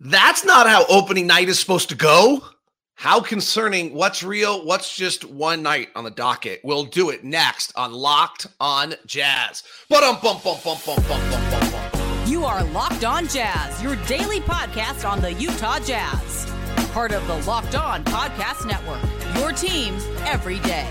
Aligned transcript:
That's 0.00 0.44
not 0.44 0.68
how 0.68 0.84
opening 0.88 1.26
night 1.26 1.48
is 1.48 1.58
supposed 1.58 1.88
to 1.88 1.96
go. 1.96 2.44
How 2.94 3.20
concerning 3.20 3.94
what's 3.94 4.22
real, 4.22 4.64
what's 4.64 4.94
just 4.94 5.24
one 5.24 5.62
night 5.62 5.88
on 5.96 6.04
the 6.04 6.10
docket. 6.10 6.60
We'll 6.62 6.84
do 6.84 7.10
it 7.10 7.24
next 7.24 7.72
on 7.76 7.92
Locked 7.92 8.46
on 8.60 8.94
Jazz. 9.06 9.64
You 12.26 12.44
are 12.44 12.64
Locked 12.64 13.04
on 13.04 13.28
Jazz, 13.28 13.82
your 13.82 13.96
daily 14.06 14.40
podcast 14.40 15.08
on 15.08 15.20
the 15.20 15.32
Utah 15.32 15.80
Jazz. 15.80 16.46
Part 16.92 17.12
of 17.12 17.26
the 17.26 17.36
Locked 17.48 17.74
On 17.74 18.04
Podcast 18.04 18.66
Network. 18.66 19.02
Your 19.36 19.52
team 19.52 19.94
every 20.24 20.60
day. 20.60 20.88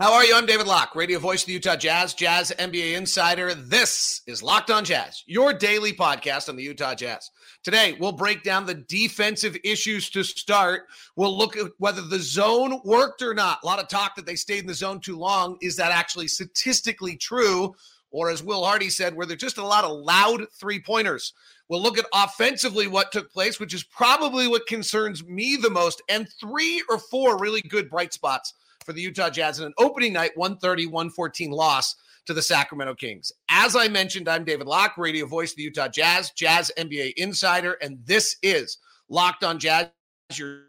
How 0.00 0.14
are 0.14 0.24
you? 0.24 0.34
I'm 0.34 0.46
David 0.46 0.66
Locke, 0.66 0.96
radio 0.96 1.18
voice 1.18 1.42
of 1.42 1.48
the 1.48 1.52
Utah 1.52 1.76
Jazz, 1.76 2.14
Jazz 2.14 2.54
NBA 2.58 2.96
insider. 2.96 3.52
This 3.52 4.22
is 4.26 4.42
Locked 4.42 4.70
on 4.70 4.82
Jazz, 4.82 5.22
your 5.26 5.52
daily 5.52 5.92
podcast 5.92 6.48
on 6.48 6.56
the 6.56 6.62
Utah 6.62 6.94
Jazz. 6.94 7.30
Today, 7.62 7.98
we'll 8.00 8.12
break 8.12 8.42
down 8.42 8.64
the 8.64 8.76
defensive 8.76 9.58
issues 9.62 10.08
to 10.08 10.22
start. 10.22 10.84
We'll 11.16 11.36
look 11.36 11.54
at 11.54 11.72
whether 11.76 12.00
the 12.00 12.18
zone 12.18 12.80
worked 12.82 13.20
or 13.20 13.34
not. 13.34 13.58
A 13.62 13.66
lot 13.66 13.78
of 13.78 13.88
talk 13.88 14.16
that 14.16 14.24
they 14.24 14.36
stayed 14.36 14.60
in 14.60 14.66
the 14.68 14.72
zone 14.72 15.00
too 15.00 15.18
long. 15.18 15.58
Is 15.60 15.76
that 15.76 15.92
actually 15.92 16.28
statistically 16.28 17.18
true? 17.18 17.74
Or, 18.10 18.30
as 18.30 18.42
Will 18.42 18.64
Hardy 18.64 18.88
said, 18.88 19.14
were 19.14 19.26
there 19.26 19.36
just 19.36 19.58
a 19.58 19.66
lot 19.66 19.84
of 19.84 19.98
loud 19.98 20.46
three 20.58 20.80
pointers? 20.80 21.34
We'll 21.70 21.80
look 21.80 21.98
at 21.98 22.06
offensively 22.12 22.88
what 22.88 23.12
took 23.12 23.32
place, 23.32 23.60
which 23.60 23.74
is 23.74 23.84
probably 23.84 24.48
what 24.48 24.66
concerns 24.66 25.24
me 25.24 25.54
the 25.54 25.70
most, 25.70 26.02
and 26.08 26.28
three 26.40 26.82
or 26.90 26.98
four 26.98 27.38
really 27.38 27.62
good 27.62 27.88
bright 27.88 28.12
spots 28.12 28.54
for 28.84 28.92
the 28.92 29.00
Utah 29.00 29.30
Jazz 29.30 29.60
in 29.60 29.66
an 29.66 29.74
opening 29.78 30.12
night 30.12 30.32
130 30.34 30.86
114 30.86 31.52
loss 31.52 31.94
to 32.26 32.34
the 32.34 32.42
Sacramento 32.42 32.96
Kings. 32.96 33.30
As 33.48 33.76
I 33.76 33.86
mentioned, 33.86 34.28
I'm 34.28 34.44
David 34.44 34.66
Locke, 34.66 34.98
radio 34.98 35.26
voice 35.26 35.52
of 35.52 35.58
the 35.58 35.62
Utah 35.62 35.86
Jazz, 35.86 36.32
Jazz 36.32 36.72
NBA 36.76 37.12
insider, 37.16 37.74
and 37.80 37.98
this 38.04 38.36
is 38.42 38.78
Locked 39.08 39.44
on 39.44 39.60
Jazz, 39.60 39.90
your 40.34 40.62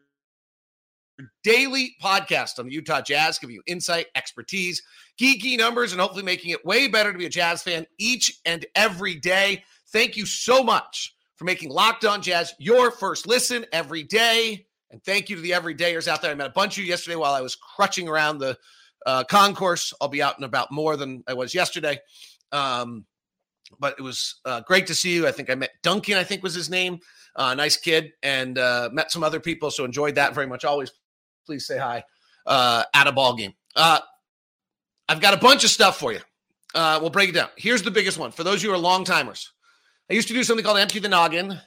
daily 1.44 1.96
podcast 2.00 2.60
on 2.60 2.68
the 2.68 2.74
Utah 2.74 3.02
Jazz, 3.02 3.40
giving 3.40 3.56
you 3.56 3.64
insight, 3.66 4.06
expertise, 4.16 4.84
geeky 5.20 5.58
numbers, 5.58 5.94
and 5.94 6.02
hopefully 6.02 6.24
making 6.24 6.52
it 6.52 6.64
way 6.64 6.88
better 6.88 7.12
to 7.12 7.18
be 7.18 7.26
a 7.26 7.30
Jazz 7.30 7.64
fan 7.64 7.88
each 7.98 8.40
and 8.46 8.68
every 8.76 9.16
day. 9.16 9.64
Thank 9.92 10.16
you 10.16 10.26
so 10.26 10.64
much 10.64 11.16
for 11.36 11.46
making 11.46 11.70
Locked 11.70 12.06
on 12.06 12.22
Jazz 12.22 12.54
your 12.60 12.92
first 12.92 13.28
listen 13.28 13.66
every 13.72 14.04
day. 14.04 14.66
And 14.92 15.04
thank 15.04 15.30
you 15.30 15.36
to 15.38 15.42
the 15.42 15.52
everydayers 15.52 16.08
out 16.08 16.22
there. 16.22 16.32
I 16.32 16.36
met 16.36 16.48
a 16.48 16.54
bunch 16.54 16.78
of 16.78 16.84
you 16.84 16.90
yesterday 16.90 17.16
while 17.16 17.34
I 17.34 17.42
was 17.42 17.56
crutching 17.56 18.08
around 18.08 18.38
the 18.38 18.58
uh, 19.06 19.24
concourse. 19.24 19.94
I'll 20.02 20.08
be 20.08 20.22
out 20.22 20.36
and 20.36 20.46
about 20.46 20.72
more 20.72 20.98
than 20.98 21.24
I 21.28 21.34
was 21.34 21.54
yesterday. 21.54 22.00
Um, 22.52 23.06
but 23.80 23.96
it 23.98 24.02
was 24.02 24.40
uh, 24.46 24.62
great 24.62 24.88
to 24.88 24.96
see 24.96 25.14
you. 25.14 25.28
I 25.28 25.32
think 25.32 25.50
I 25.50 25.56
met 25.56 25.72
Duncan, 25.82 26.18
I 26.18 26.24
think 26.24 26.44
was 26.44 26.54
his 26.54 26.70
name. 26.70 27.00
Uh, 27.36 27.54
nice 27.54 27.78
kid, 27.78 28.12
and 28.22 28.58
uh, 28.58 28.90
met 28.92 29.12
some 29.12 29.24
other 29.24 29.40
people. 29.40 29.72
So 29.72 29.86
enjoyed 29.86 30.16
that 30.16 30.36
very 30.36 30.48
much. 30.48 30.66
Always, 30.66 30.92
please 31.46 31.66
say 31.66 31.78
hi 31.78 32.04
uh, 32.46 32.84
at 32.94 33.08
a 33.08 33.12
ball 33.14 33.36
game. 33.36 33.54
Uh, 33.76 34.00
I've 35.08 35.22
got 35.22 35.34
a 35.34 35.38
bunch 35.38 35.64
of 35.64 35.70
stuff 35.70 35.98
for 35.98 36.12
you. 36.12 36.20
Uh, 36.76 37.00
we'll 37.02 37.10
break 37.10 37.30
it 37.30 37.34
down. 37.34 37.50
Here's 37.56 37.84
the 37.84 37.92
biggest 37.92 38.18
one 38.18 38.32
for 38.32 38.44
those 38.44 38.56
of 38.56 38.64
you 38.64 38.70
who 38.70 38.76
are 38.76 38.80
long 38.80 39.06
timers. 39.06 39.52
I 40.12 40.14
used 40.14 40.28
to 40.28 40.34
do 40.34 40.44
something 40.44 40.66
called 40.66 40.78
Empty 40.78 41.00
the 41.00 41.08
Noggin. 41.08 41.58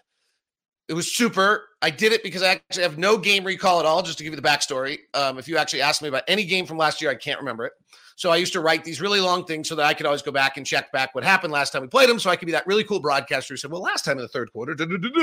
It 0.86 0.92
was 0.92 1.10
super. 1.10 1.64
I 1.80 1.88
did 1.88 2.12
it 2.12 2.22
because 2.22 2.42
I 2.42 2.48
actually 2.48 2.82
have 2.82 2.98
no 2.98 3.16
game 3.16 3.42
recall 3.42 3.80
at 3.80 3.86
all, 3.86 4.02
just 4.02 4.18
to 4.18 4.24
give 4.24 4.34
you 4.34 4.36
the 4.40 4.46
backstory. 4.46 4.98
Um, 5.14 5.38
if 5.38 5.48
you 5.48 5.56
actually 5.56 5.80
asked 5.80 6.02
me 6.02 6.08
about 6.08 6.24
any 6.28 6.44
game 6.44 6.66
from 6.66 6.76
last 6.76 7.00
year, 7.00 7.10
I 7.10 7.14
can't 7.14 7.38
remember 7.38 7.64
it. 7.64 7.72
So 8.16 8.30
I 8.30 8.36
used 8.36 8.52
to 8.52 8.60
write 8.60 8.84
these 8.84 9.00
really 9.00 9.18
long 9.18 9.46
things 9.46 9.66
so 9.66 9.76
that 9.76 9.86
I 9.86 9.94
could 9.94 10.04
always 10.04 10.20
go 10.20 10.30
back 10.30 10.58
and 10.58 10.66
check 10.66 10.92
back 10.92 11.14
what 11.14 11.24
happened 11.24 11.54
last 11.54 11.72
time 11.72 11.80
we 11.80 11.88
played 11.88 12.10
them. 12.10 12.18
So 12.18 12.28
I 12.28 12.36
could 12.36 12.44
be 12.44 12.52
that 12.52 12.66
really 12.66 12.84
cool 12.84 13.00
broadcaster 13.00 13.54
who 13.54 13.56
said, 13.56 13.70
well, 13.70 13.80
last 13.80 14.04
time 14.04 14.18
in 14.18 14.22
the 14.22 14.28
third 14.28 14.52
quarter, 14.52 14.76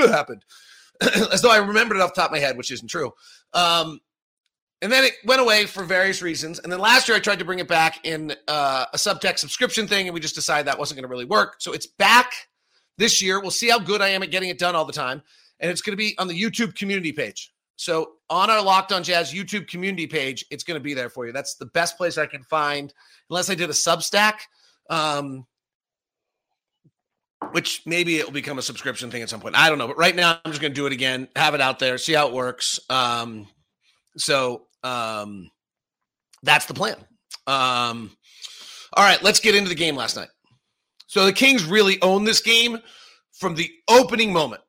happened. 0.08 0.44
As 1.32 1.42
though 1.42 1.52
I 1.52 1.58
remembered 1.58 1.98
it 1.98 2.00
off 2.00 2.14
the 2.14 2.22
top 2.22 2.30
of 2.30 2.32
my 2.32 2.40
head, 2.40 2.56
which 2.56 2.72
isn't 2.72 2.88
true. 2.88 3.12
Um, 3.54 4.00
and 4.80 4.90
then 4.90 5.04
it 5.04 5.12
went 5.24 5.40
away 5.40 5.66
for 5.66 5.84
various 5.84 6.22
reasons. 6.22 6.58
And 6.58 6.72
then 6.72 6.80
last 6.80 7.06
year 7.06 7.16
I 7.16 7.20
tried 7.20 7.38
to 7.38 7.44
bring 7.44 7.60
it 7.60 7.68
back 7.68 8.04
in 8.04 8.34
uh, 8.48 8.86
a 8.92 8.96
subtext 8.96 9.38
subscription 9.38 9.86
thing, 9.86 10.08
and 10.08 10.14
we 10.14 10.18
just 10.18 10.34
decided 10.34 10.66
that 10.66 10.76
wasn't 10.80 10.96
going 10.96 11.04
to 11.04 11.08
really 11.08 11.24
work. 11.24 11.54
So 11.60 11.72
it's 11.72 11.86
back 11.86 12.32
this 13.02 13.20
year. 13.20 13.40
We'll 13.40 13.50
see 13.50 13.68
how 13.68 13.80
good 13.80 14.00
I 14.00 14.08
am 14.08 14.22
at 14.22 14.30
getting 14.30 14.48
it 14.48 14.58
done 14.58 14.76
all 14.76 14.84
the 14.84 14.92
time 14.92 15.22
and 15.58 15.70
it's 15.70 15.80
going 15.80 15.92
to 15.92 15.96
be 15.96 16.14
on 16.18 16.28
the 16.28 16.40
YouTube 16.40 16.74
community 16.74 17.12
page. 17.12 17.52
So 17.76 18.12
on 18.28 18.50
our 18.50 18.62
Locked 18.62 18.92
On 18.92 19.02
Jazz 19.02 19.32
YouTube 19.32 19.66
community 19.66 20.06
page, 20.06 20.44
it's 20.50 20.62
going 20.62 20.78
to 20.78 20.82
be 20.82 20.94
there 20.94 21.08
for 21.08 21.26
you. 21.26 21.32
That's 21.32 21.54
the 21.54 21.66
best 21.66 21.96
place 21.96 22.18
I 22.18 22.26
can 22.26 22.42
find, 22.44 22.92
unless 23.30 23.50
I 23.50 23.54
did 23.54 23.70
a 23.70 23.72
Substack, 23.72 24.34
um, 24.90 25.46
which 27.52 27.82
maybe 27.86 28.18
it 28.18 28.24
will 28.24 28.32
become 28.32 28.58
a 28.58 28.62
subscription 28.62 29.10
thing 29.10 29.22
at 29.22 29.30
some 29.30 29.40
point. 29.40 29.56
I 29.56 29.68
don't 29.68 29.78
know, 29.78 29.88
but 29.88 29.98
right 29.98 30.14
now 30.14 30.38
I'm 30.44 30.52
just 30.52 30.60
going 30.60 30.72
to 30.72 30.80
do 30.80 30.86
it 30.86 30.92
again, 30.92 31.28
have 31.34 31.54
it 31.54 31.60
out 31.60 31.78
there, 31.78 31.98
see 31.98 32.12
how 32.12 32.28
it 32.28 32.34
works. 32.34 32.78
Um, 32.88 33.48
so 34.16 34.66
um, 34.84 35.50
that's 36.42 36.66
the 36.66 36.74
plan. 36.74 36.96
Um, 37.46 38.16
all 38.94 39.04
right, 39.04 39.20
let's 39.22 39.40
get 39.40 39.56
into 39.56 39.68
the 39.68 39.74
game 39.74 39.96
last 39.96 40.16
night. 40.16 40.28
So 41.12 41.26
the 41.26 41.32
Kings 41.34 41.66
really 41.66 42.00
owned 42.00 42.26
this 42.26 42.40
game 42.40 42.78
from 43.32 43.54
the 43.54 43.70
opening 43.86 44.32
moment. 44.32 44.62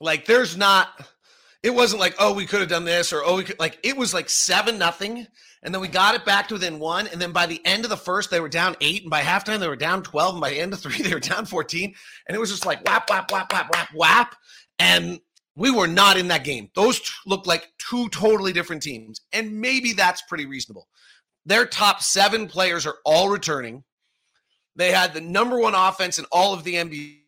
Like 0.00 0.26
there's 0.26 0.56
not 0.56 0.88
it 1.62 1.72
wasn't 1.72 2.00
like, 2.00 2.16
oh, 2.18 2.34
we 2.34 2.46
could 2.46 2.58
have 2.58 2.68
done 2.68 2.84
this 2.84 3.12
or 3.12 3.22
oh, 3.24 3.36
we 3.36 3.44
could 3.44 3.60
like 3.60 3.78
it 3.84 3.96
was 3.96 4.12
like 4.12 4.28
seven 4.28 4.76
nothing. 4.76 5.24
And 5.62 5.72
then 5.72 5.80
we 5.80 5.86
got 5.86 6.16
it 6.16 6.24
back 6.24 6.48
to 6.48 6.54
within 6.54 6.80
one. 6.80 7.06
And 7.06 7.22
then 7.22 7.30
by 7.30 7.46
the 7.46 7.64
end 7.64 7.84
of 7.84 7.90
the 7.90 7.96
first, 7.96 8.28
they 8.28 8.40
were 8.40 8.48
down 8.48 8.74
eight. 8.80 9.02
And 9.02 9.10
by 9.12 9.20
halftime, 9.20 9.60
they 9.60 9.68
were 9.68 9.76
down 9.76 10.02
12. 10.02 10.34
And 10.34 10.40
by 10.40 10.50
the 10.50 10.58
end 10.58 10.72
of 10.72 10.80
three, 10.80 10.96
they 11.00 11.14
were 11.14 11.20
down 11.20 11.46
14. 11.46 11.94
And 12.26 12.34
it 12.36 12.40
was 12.40 12.50
just 12.50 12.66
like 12.66 12.84
whap, 12.84 13.08
whap, 13.08 13.30
whap, 13.30 13.52
whap, 13.52 13.72
whap, 13.72 13.88
whap. 13.94 14.34
And 14.80 15.20
we 15.54 15.70
were 15.70 15.86
not 15.86 16.16
in 16.16 16.26
that 16.26 16.42
game. 16.42 16.70
Those 16.74 16.98
t- 16.98 17.06
looked 17.24 17.46
like 17.46 17.68
two 17.78 18.08
totally 18.08 18.52
different 18.52 18.82
teams. 18.82 19.20
And 19.32 19.60
maybe 19.60 19.92
that's 19.92 20.22
pretty 20.22 20.46
reasonable. 20.46 20.88
Their 21.46 21.66
top 21.66 22.02
seven 22.02 22.48
players 22.48 22.84
are 22.84 22.96
all 23.04 23.28
returning. 23.28 23.84
They 24.76 24.92
had 24.92 25.14
the 25.14 25.20
number 25.20 25.58
one 25.58 25.74
offense 25.74 26.18
in 26.18 26.24
all 26.32 26.54
of 26.54 26.64
the 26.64 26.74
NBA 26.74 27.18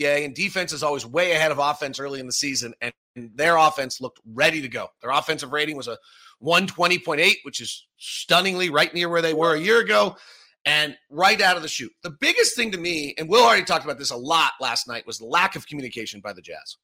and 0.00 0.34
defense 0.34 0.72
is 0.72 0.82
always 0.82 1.06
way 1.06 1.32
ahead 1.32 1.52
of 1.52 1.58
offense 1.58 2.00
early 2.00 2.20
in 2.20 2.26
the 2.26 2.32
season, 2.32 2.74
and 2.80 2.92
their 3.14 3.56
offense 3.56 4.00
looked 4.00 4.20
ready 4.24 4.62
to 4.62 4.68
go. 4.68 4.88
Their 5.00 5.10
offensive 5.10 5.52
rating 5.52 5.76
was 5.76 5.88
a 5.88 5.98
120.8, 6.42 7.32
which 7.44 7.60
is 7.60 7.86
stunningly 7.98 8.70
right 8.70 8.92
near 8.92 9.08
where 9.08 9.22
they 9.22 9.34
were 9.34 9.54
a 9.54 9.60
year 9.60 9.80
ago, 9.80 10.16
and 10.64 10.96
right 11.10 11.40
out 11.40 11.56
of 11.56 11.62
the 11.62 11.68
chute. 11.68 11.92
The 12.02 12.10
biggest 12.10 12.56
thing 12.56 12.72
to 12.72 12.78
me, 12.78 13.14
and 13.18 13.28
Will 13.28 13.44
already 13.44 13.64
talked 13.64 13.84
about 13.84 13.98
this 13.98 14.10
a 14.10 14.16
lot 14.16 14.52
last 14.60 14.88
night, 14.88 15.06
was 15.06 15.20
lack 15.20 15.56
of 15.56 15.66
communication 15.66 16.20
by 16.20 16.32
the 16.32 16.42
Jazz. 16.42 16.76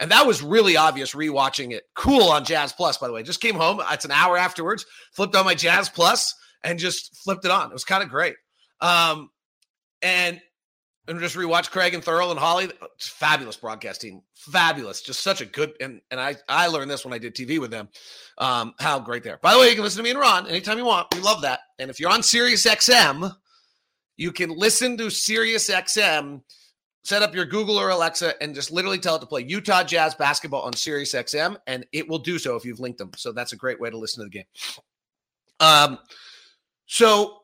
And 0.00 0.10
that 0.12 0.26
was 0.26 0.42
really 0.42 0.76
obvious 0.76 1.14
rewatching 1.14 1.72
it. 1.72 1.82
Cool 1.96 2.30
on 2.30 2.44
Jazz 2.44 2.72
Plus, 2.72 2.98
by 2.98 3.08
the 3.08 3.12
way. 3.12 3.24
Just 3.24 3.40
came 3.40 3.56
home. 3.56 3.80
It's 3.90 4.04
an 4.04 4.12
hour 4.12 4.36
afterwards, 4.38 4.86
flipped 5.12 5.34
on 5.34 5.44
my 5.44 5.54
Jazz 5.54 5.88
Plus 5.88 6.34
and 6.62 6.78
just 6.78 7.16
flipped 7.24 7.44
it 7.44 7.50
on. 7.50 7.70
It 7.70 7.72
was 7.72 7.84
kind 7.84 8.02
of 8.02 8.08
great. 8.08 8.36
Um, 8.80 9.30
and 10.02 10.40
and 11.08 11.18
just 11.20 11.36
rewatch 11.36 11.70
Craig 11.70 11.94
and 11.94 12.04
Thurl 12.04 12.30
and 12.30 12.38
Holly. 12.38 12.70
Fabulous 12.98 13.56
broadcast 13.56 14.02
team, 14.02 14.22
fabulous. 14.34 15.00
Just 15.00 15.22
such 15.22 15.40
a 15.40 15.46
good 15.46 15.72
and 15.80 16.00
and 16.10 16.20
I 16.20 16.36
I 16.48 16.66
learned 16.68 16.90
this 16.90 17.04
when 17.04 17.14
I 17.14 17.18
did 17.18 17.34
TV 17.34 17.58
with 17.58 17.70
them. 17.70 17.88
Um, 18.36 18.74
how 18.78 19.00
great 19.00 19.22
they 19.22 19.30
are. 19.30 19.38
By 19.38 19.54
the 19.54 19.60
way, 19.60 19.68
you 19.68 19.74
can 19.74 19.84
listen 19.84 19.98
to 19.98 20.04
me 20.04 20.10
and 20.10 20.18
Ron 20.18 20.46
anytime 20.46 20.78
you 20.78 20.84
want. 20.84 21.12
We 21.14 21.20
love 21.20 21.42
that. 21.42 21.60
And 21.78 21.90
if 21.90 21.98
you're 21.98 22.10
on 22.10 22.22
Sirius 22.22 22.66
XM, 22.66 23.34
you 24.16 24.32
can 24.32 24.50
listen 24.50 24.96
to 24.98 25.10
Sirius 25.10 25.70
XM. 25.70 26.42
Set 27.04 27.22
up 27.22 27.34
your 27.34 27.46
Google 27.46 27.78
or 27.78 27.88
Alexa 27.88 28.34
and 28.42 28.54
just 28.54 28.70
literally 28.70 28.98
tell 28.98 29.16
it 29.16 29.20
to 29.20 29.26
play 29.26 29.42
Utah 29.42 29.82
Jazz 29.82 30.14
basketball 30.14 30.60
on 30.62 30.74
Sirius 30.74 31.14
XM, 31.14 31.56
and 31.66 31.86
it 31.92 32.06
will 32.06 32.18
do 32.18 32.38
so 32.38 32.54
if 32.54 32.66
you've 32.66 32.80
linked 32.80 32.98
them. 32.98 33.12
So 33.16 33.32
that's 33.32 33.52
a 33.52 33.56
great 33.56 33.80
way 33.80 33.88
to 33.88 33.96
listen 33.96 34.22
to 34.22 34.28
the 34.28 34.30
game. 34.30 34.44
Um, 35.58 35.98
so 36.84 37.38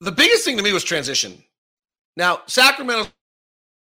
the 0.00 0.12
biggest 0.12 0.44
thing 0.44 0.56
to 0.56 0.62
me 0.62 0.72
was 0.72 0.84
transition 0.84 1.42
now, 2.16 2.40
Sacramento 2.46 3.10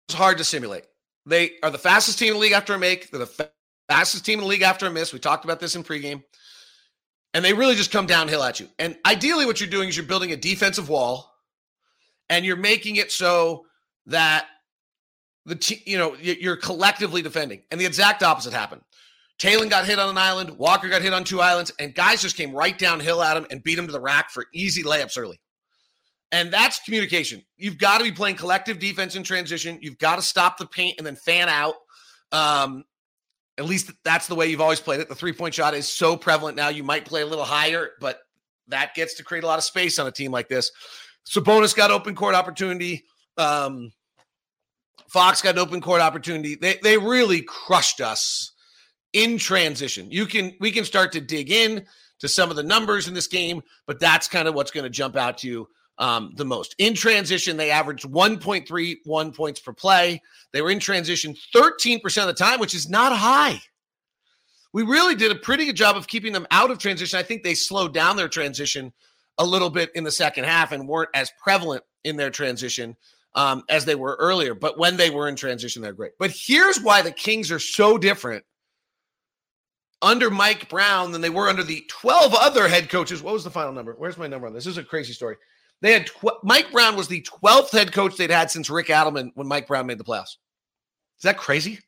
is 0.08 0.14
hard 0.14 0.38
to 0.38 0.44
simulate. 0.44 0.84
They 1.26 1.52
are 1.62 1.70
the 1.70 1.78
fastest 1.78 2.18
team 2.18 2.28
in 2.28 2.34
the 2.34 2.40
league 2.40 2.52
after 2.52 2.74
a 2.74 2.78
make. 2.78 3.10
They're 3.10 3.20
the 3.20 3.50
fastest 3.88 4.24
team 4.24 4.38
in 4.38 4.44
the 4.44 4.48
league 4.48 4.62
after 4.62 4.86
a 4.86 4.90
miss. 4.90 5.12
We 5.12 5.18
talked 5.18 5.44
about 5.44 5.60
this 5.60 5.74
in 5.74 5.82
pregame. 5.82 6.22
And 7.32 7.44
they 7.44 7.52
really 7.52 7.76
just 7.76 7.92
come 7.92 8.06
downhill 8.06 8.42
at 8.42 8.58
you. 8.58 8.68
And 8.78 8.96
ideally, 9.06 9.46
what 9.46 9.60
you're 9.60 9.70
doing 9.70 9.88
is 9.88 9.96
you're 9.96 10.06
building 10.06 10.32
a 10.32 10.36
defensive 10.36 10.88
wall 10.88 11.32
and 12.28 12.44
you're 12.44 12.56
making 12.56 12.96
it 12.96 13.12
so 13.12 13.66
that 14.06 14.46
the 15.46 15.54
te- 15.54 15.82
you 15.86 15.96
know 15.96 16.16
you're 16.20 16.56
collectively 16.56 17.22
defending. 17.22 17.62
And 17.70 17.80
the 17.80 17.86
exact 17.86 18.24
opposite 18.24 18.52
happened. 18.52 18.82
Taylor 19.38 19.66
got 19.66 19.86
hit 19.86 19.98
on 19.98 20.10
an 20.10 20.18
island, 20.18 20.58
Walker 20.58 20.88
got 20.88 21.02
hit 21.02 21.14
on 21.14 21.24
two 21.24 21.40
islands, 21.40 21.72
and 21.78 21.94
guys 21.94 22.20
just 22.20 22.36
came 22.36 22.52
right 22.52 22.76
downhill 22.76 23.22
at 23.22 23.36
him 23.36 23.46
and 23.50 23.62
beat 23.62 23.78
him 23.78 23.86
to 23.86 23.92
the 23.92 24.00
rack 24.00 24.30
for 24.30 24.46
easy 24.52 24.82
layups 24.82 25.16
early. 25.16 25.40
And 26.32 26.52
that's 26.52 26.78
communication. 26.80 27.42
You've 27.56 27.78
got 27.78 27.98
to 27.98 28.04
be 28.04 28.12
playing 28.12 28.36
collective 28.36 28.78
defense 28.78 29.16
in 29.16 29.24
transition. 29.24 29.78
You've 29.82 29.98
got 29.98 30.16
to 30.16 30.22
stop 30.22 30.58
the 30.58 30.66
paint 30.66 30.96
and 30.98 31.06
then 31.06 31.16
fan 31.16 31.48
out. 31.48 31.74
Um, 32.30 32.84
at 33.58 33.64
least 33.64 33.90
that's 34.04 34.28
the 34.28 34.34
way 34.34 34.46
you've 34.46 34.60
always 34.60 34.80
played 34.80 35.00
it. 35.00 35.08
The 35.08 35.14
three 35.14 35.32
point 35.32 35.54
shot 35.54 35.74
is 35.74 35.88
so 35.88 36.16
prevalent 36.16 36.56
now. 36.56 36.68
You 36.68 36.84
might 36.84 37.04
play 37.04 37.22
a 37.22 37.26
little 37.26 37.44
higher, 37.44 37.90
but 38.00 38.20
that 38.68 38.94
gets 38.94 39.14
to 39.14 39.24
create 39.24 39.44
a 39.44 39.46
lot 39.46 39.58
of 39.58 39.64
space 39.64 39.98
on 39.98 40.06
a 40.06 40.12
team 40.12 40.30
like 40.30 40.48
this. 40.48 40.70
Sabonis 41.28 41.76
got 41.76 41.90
open 41.90 42.14
court 42.14 42.34
opportunity. 42.34 43.04
Um, 43.36 43.92
Fox 45.08 45.42
got 45.42 45.56
an 45.56 45.58
open 45.58 45.80
court 45.80 46.00
opportunity. 46.00 46.54
They 46.54 46.78
they 46.82 46.96
really 46.96 47.42
crushed 47.42 48.00
us 48.00 48.52
in 49.12 49.36
transition. 49.36 50.10
You 50.10 50.26
can 50.26 50.54
we 50.60 50.70
can 50.70 50.84
start 50.84 51.12
to 51.12 51.20
dig 51.20 51.50
in 51.50 51.84
to 52.20 52.28
some 52.28 52.50
of 52.50 52.56
the 52.56 52.62
numbers 52.62 53.08
in 53.08 53.14
this 53.14 53.26
game, 53.26 53.62
but 53.86 53.98
that's 53.98 54.28
kind 54.28 54.46
of 54.46 54.54
what's 54.54 54.70
going 54.70 54.84
to 54.84 54.90
jump 54.90 55.16
out 55.16 55.38
to 55.38 55.48
you 55.48 55.68
um, 56.00 56.32
the 56.34 56.44
most. 56.44 56.74
In 56.78 56.94
transition, 56.94 57.56
they 57.56 57.70
averaged 57.70 58.08
1.31 58.08 59.36
points 59.36 59.60
per 59.60 59.72
play. 59.72 60.20
They 60.52 60.62
were 60.62 60.70
in 60.70 60.80
transition 60.80 61.36
13% 61.54 62.02
of 62.22 62.26
the 62.26 62.34
time, 62.34 62.58
which 62.58 62.74
is 62.74 62.88
not 62.88 63.16
high. 63.16 63.60
We 64.72 64.82
really 64.82 65.14
did 65.14 65.30
a 65.30 65.36
pretty 65.36 65.66
good 65.66 65.76
job 65.76 65.96
of 65.96 66.08
keeping 66.08 66.32
them 66.32 66.46
out 66.50 66.70
of 66.70 66.78
transition. 66.78 67.18
I 67.18 67.22
think 67.22 67.42
they 67.42 67.54
slowed 67.54 67.92
down 67.92 68.16
their 68.16 68.28
transition 68.28 68.92
a 69.38 69.44
little 69.44 69.70
bit 69.70 69.90
in 69.94 70.04
the 70.04 70.10
second 70.10 70.44
half 70.44 70.72
and 70.72 70.88
weren't 70.88 71.10
as 71.14 71.32
prevalent 71.42 71.84
in 72.04 72.16
their 72.16 72.30
transition 72.30 72.96
um, 73.34 73.62
as 73.68 73.84
they 73.84 73.94
were 73.94 74.16
earlier. 74.18 74.54
But 74.54 74.78
when 74.78 74.96
they 74.96 75.10
were 75.10 75.28
in 75.28 75.36
transition, 75.36 75.82
they're 75.82 75.92
great. 75.92 76.12
But 76.18 76.32
here's 76.34 76.80
why 76.80 77.02
the 77.02 77.12
Kings 77.12 77.50
are 77.50 77.58
so 77.58 77.98
different 77.98 78.44
under 80.02 80.30
Mike 80.30 80.70
Brown 80.70 81.12
than 81.12 81.20
they 81.20 81.30
were 81.30 81.48
under 81.48 81.62
the 81.62 81.84
12 81.88 82.32
other 82.34 82.68
head 82.68 82.88
coaches. 82.88 83.22
What 83.22 83.34
was 83.34 83.44
the 83.44 83.50
final 83.50 83.72
number? 83.72 83.94
Where's 83.98 84.16
my 84.16 84.26
number 84.26 84.46
on 84.46 84.54
this? 84.54 84.64
This 84.64 84.72
is 84.72 84.78
a 84.78 84.84
crazy 84.84 85.12
story. 85.12 85.36
They 85.82 85.92
had 85.92 86.06
tw- 86.06 86.42
Mike 86.42 86.70
Brown 86.72 86.96
was 86.96 87.08
the 87.08 87.22
12th 87.22 87.72
head 87.72 87.92
coach 87.92 88.16
they'd 88.16 88.30
had 88.30 88.50
since 88.50 88.68
Rick 88.68 88.88
Adelman 88.88 89.30
when 89.34 89.48
Mike 89.48 89.66
Brown 89.66 89.86
made 89.86 89.98
the 89.98 90.04
playoffs. 90.04 90.36
Is 91.18 91.24
that 91.24 91.38
crazy? 91.38 91.78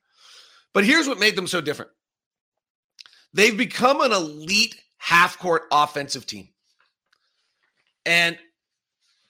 But 0.72 0.84
here's 0.84 1.08
what 1.08 1.18
made 1.18 1.36
them 1.36 1.46
so 1.46 1.60
different. 1.60 1.90
They've 3.34 3.56
become 3.56 4.00
an 4.00 4.12
elite 4.12 4.76
half 4.98 5.38
court 5.38 5.62
offensive 5.70 6.26
team. 6.26 6.48
And 8.04 8.38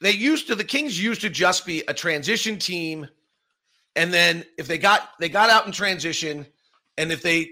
they 0.01 0.13
used 0.13 0.49
to 0.49 0.55
the 0.55 0.65
Kings 0.65 1.03
used 1.03 1.21
to 1.23 1.31
just 1.31 1.67
be 1.67 1.83
a 1.89 1.95
transition 1.95 2.59
team 2.59 3.07
and 3.97 4.13
then 4.13 4.45
if 4.59 4.67
they 4.67 4.79
got 4.79 5.11
they 5.21 5.29
got 5.29 5.51
out 5.51 5.67
in 5.67 5.73
transition 5.73 6.47
and 6.97 7.13
if 7.13 7.23
they 7.23 7.51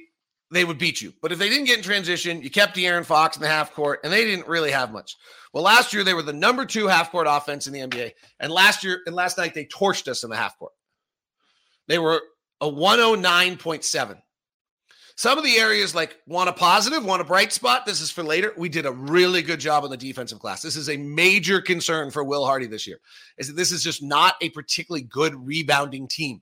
they 0.51 0.65
would 0.65 0.79
beat 0.79 1.01
you. 1.01 1.13
But 1.23 1.33
if 1.33 1.39
they 1.39 1.49
didn't 1.49 1.67
get 1.67 1.79
in 1.79 1.85
transition, 1.85 2.43
you 2.43 2.51
kept 2.51 2.77
De'Aaron 2.77 3.05
Fox 3.05 3.37
in 3.37 3.43
the 3.43 3.49
half 3.49 3.73
court, 3.73 4.01
and 4.03 4.13
they 4.13 4.25
didn't 4.25 4.49
really 4.49 4.71
have 4.71 4.93
much. 4.93 5.17
Well, 5.53 5.65
last 5.65 5.93
year 5.93 6.05
they 6.05 6.15
were 6.15 6.23
the 6.23 6.33
number 6.33 6.65
two 6.65 6.87
half 6.87 7.11
court 7.11 7.27
offense 7.29 7.67
in 7.67 7.73
the 7.73 7.81
NBA, 7.81 8.13
and 8.41 8.53
last 8.53 8.85
year 8.85 9.01
and 9.07 9.15
last 9.15 9.39
night 9.39 9.55
they 9.55 9.65
torched 9.67 10.09
us 10.09 10.25
in 10.25 10.31
the 10.31 10.37
half 10.37 10.59
court. 10.59 10.73
They 11.89 11.99
were 11.99 12.21
a 12.61 12.71
109.7. 12.71 14.21
Some 15.17 15.37
of 15.37 15.45
the 15.45 15.57
areas 15.57 15.95
like 15.95 16.17
want 16.27 16.49
a 16.49 16.53
positive, 16.53 17.05
want 17.05 17.21
a 17.21 17.27
bright 17.27 17.53
spot. 17.53 17.85
This 17.85 18.01
is 18.01 18.11
for 18.11 18.23
later. 18.23 18.55
We 18.57 18.71
did 18.71 18.87
a 18.87 18.93
really 18.93 19.43
good 19.43 19.61
job 19.61 19.85
on 19.85 19.91
the 19.91 19.97
defensive 19.97 20.39
glass. 20.39 20.63
This 20.63 20.77
is 20.77 20.89
a 20.89 20.97
major 20.97 21.61
concern 21.61 22.11
for 22.11 22.25
Will 22.25 22.47
Hardy 22.47 22.67
this 22.67 22.87
year. 22.87 23.01
Is 23.37 23.49
that 23.49 23.57
this 23.57 23.71
is 23.71 23.83
just 23.83 24.03
not 24.03 24.37
a 24.41 24.49
particularly 24.51 25.03
good 25.03 25.35
rebounding 25.35 26.09
team. 26.09 26.41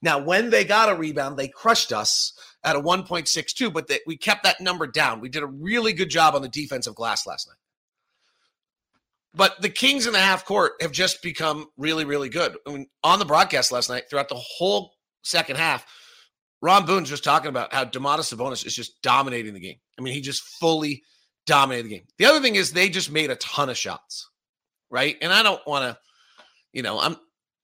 Now, 0.00 0.18
when 0.18 0.50
they 0.50 0.64
got 0.64 0.90
a 0.90 0.94
rebound, 0.94 1.36
they 1.36 1.48
crushed 1.48 1.92
us 1.92 2.34
at 2.64 2.76
a 2.76 2.80
1.62, 2.80 3.72
but 3.72 3.88
they, 3.88 4.00
we 4.06 4.16
kept 4.16 4.42
that 4.44 4.60
number 4.60 4.86
down. 4.86 5.20
We 5.20 5.28
did 5.28 5.42
a 5.42 5.46
really 5.46 5.92
good 5.92 6.08
job 6.08 6.34
on 6.34 6.42
the 6.42 6.48
defensive 6.48 6.94
glass 6.94 7.26
last 7.26 7.46
night. 7.46 7.58
But 9.34 9.60
the 9.60 9.68
Kings 9.68 10.06
in 10.06 10.12
the 10.12 10.20
half 10.20 10.44
court 10.44 10.72
have 10.80 10.92
just 10.92 11.22
become 11.22 11.66
really, 11.76 12.04
really 12.04 12.28
good. 12.28 12.56
I 12.66 12.72
mean, 12.72 12.86
on 13.02 13.18
the 13.18 13.24
broadcast 13.24 13.72
last 13.72 13.90
night, 13.90 14.04
throughout 14.08 14.28
the 14.28 14.36
whole 14.36 14.92
second 15.22 15.56
half, 15.56 15.84
Ron 16.62 16.86
Boone's 16.86 17.10
just 17.10 17.24
talking 17.24 17.48
about 17.48 17.74
how 17.74 17.84
Domantas 17.84 18.34
Sabonis 18.34 18.64
is 18.64 18.74
just 18.74 19.02
dominating 19.02 19.52
the 19.52 19.60
game. 19.60 19.76
I 19.98 20.02
mean, 20.02 20.14
he 20.14 20.20
just 20.20 20.42
fully 20.42 21.02
dominated 21.46 21.84
the 21.84 21.96
game. 21.96 22.06
The 22.16 22.26
other 22.26 22.40
thing 22.40 22.54
is 22.54 22.72
they 22.72 22.88
just 22.88 23.10
made 23.10 23.30
a 23.30 23.36
ton 23.36 23.68
of 23.68 23.76
shots, 23.76 24.30
right? 24.88 25.16
And 25.20 25.32
I 25.32 25.42
don't 25.42 25.60
want 25.66 25.84
to, 25.84 25.98
you 26.72 26.82
know, 26.82 26.98
I'm 26.98 27.16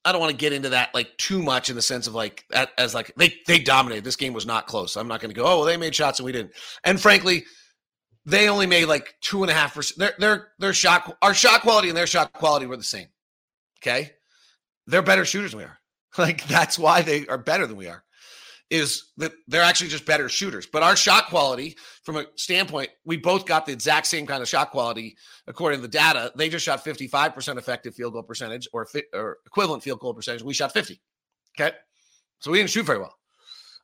I 0.04 0.12
don't 0.12 0.20
want 0.20 0.30
to 0.30 0.36
get 0.36 0.52
into 0.52 0.70
that 0.70 0.94
like 0.94 1.16
too 1.18 1.42
much 1.42 1.68
in 1.68 1.76
the 1.76 1.82
sense 1.82 2.06
of 2.06 2.14
like 2.14 2.44
as 2.78 2.94
like 2.94 3.12
they 3.16 3.34
they 3.46 3.58
dominated. 3.58 4.04
This 4.04 4.16
game 4.16 4.32
was 4.32 4.46
not 4.46 4.66
close. 4.66 4.96
I'm 4.96 5.08
not 5.08 5.20
going 5.20 5.32
to 5.32 5.38
go. 5.38 5.44
Oh, 5.44 5.58
well, 5.58 5.64
they 5.64 5.76
made 5.76 5.94
shots 5.94 6.18
and 6.18 6.26
we 6.26 6.32
didn't. 6.32 6.52
And 6.84 7.00
frankly, 7.00 7.44
they 8.24 8.48
only 8.48 8.66
made 8.66 8.86
like 8.86 9.14
two 9.20 9.42
and 9.42 9.50
a 9.50 9.54
half 9.54 9.74
percent. 9.74 9.98
Their 9.98 10.14
their 10.18 10.48
their 10.58 10.72
shot 10.72 11.16
our 11.20 11.34
shot 11.34 11.60
quality 11.62 11.88
and 11.88 11.96
their 11.96 12.06
shot 12.06 12.32
quality 12.32 12.66
were 12.66 12.76
the 12.76 12.82
same. 12.82 13.08
Okay, 13.82 14.12
they're 14.86 15.02
better 15.02 15.24
shooters 15.24 15.52
than 15.52 15.58
we 15.58 15.64
are. 15.64 15.76
Like 16.18 16.44
that's 16.48 16.76
why 16.76 17.02
they 17.02 17.28
are 17.28 17.38
better 17.38 17.68
than 17.68 17.76
we 17.76 17.86
are 17.86 18.02
is 18.70 19.10
that 19.16 19.32
they're 19.48 19.62
actually 19.62 19.90
just 19.90 20.06
better 20.06 20.28
shooters. 20.28 20.64
But 20.64 20.84
our 20.84 20.94
shot 20.94 21.26
quality, 21.26 21.76
from 22.04 22.16
a 22.16 22.26
standpoint, 22.36 22.90
we 23.04 23.16
both 23.16 23.44
got 23.44 23.66
the 23.66 23.72
exact 23.72 24.06
same 24.06 24.26
kind 24.26 24.42
of 24.42 24.48
shot 24.48 24.70
quality 24.70 25.16
according 25.48 25.78
to 25.78 25.82
the 25.82 25.88
data. 25.88 26.32
They 26.36 26.48
just 26.48 26.64
shot 26.64 26.84
55% 26.84 27.58
effective 27.58 27.94
field 27.94 28.12
goal 28.12 28.22
percentage 28.22 28.68
or, 28.72 28.86
or 29.12 29.38
equivalent 29.44 29.82
field 29.82 29.98
goal 29.98 30.14
percentage. 30.14 30.42
We 30.42 30.54
shot 30.54 30.72
50. 30.72 31.00
Okay. 31.58 31.76
So 32.38 32.52
we 32.52 32.58
didn't 32.58 32.70
shoot 32.70 32.86
very 32.86 33.00
well. 33.00 33.14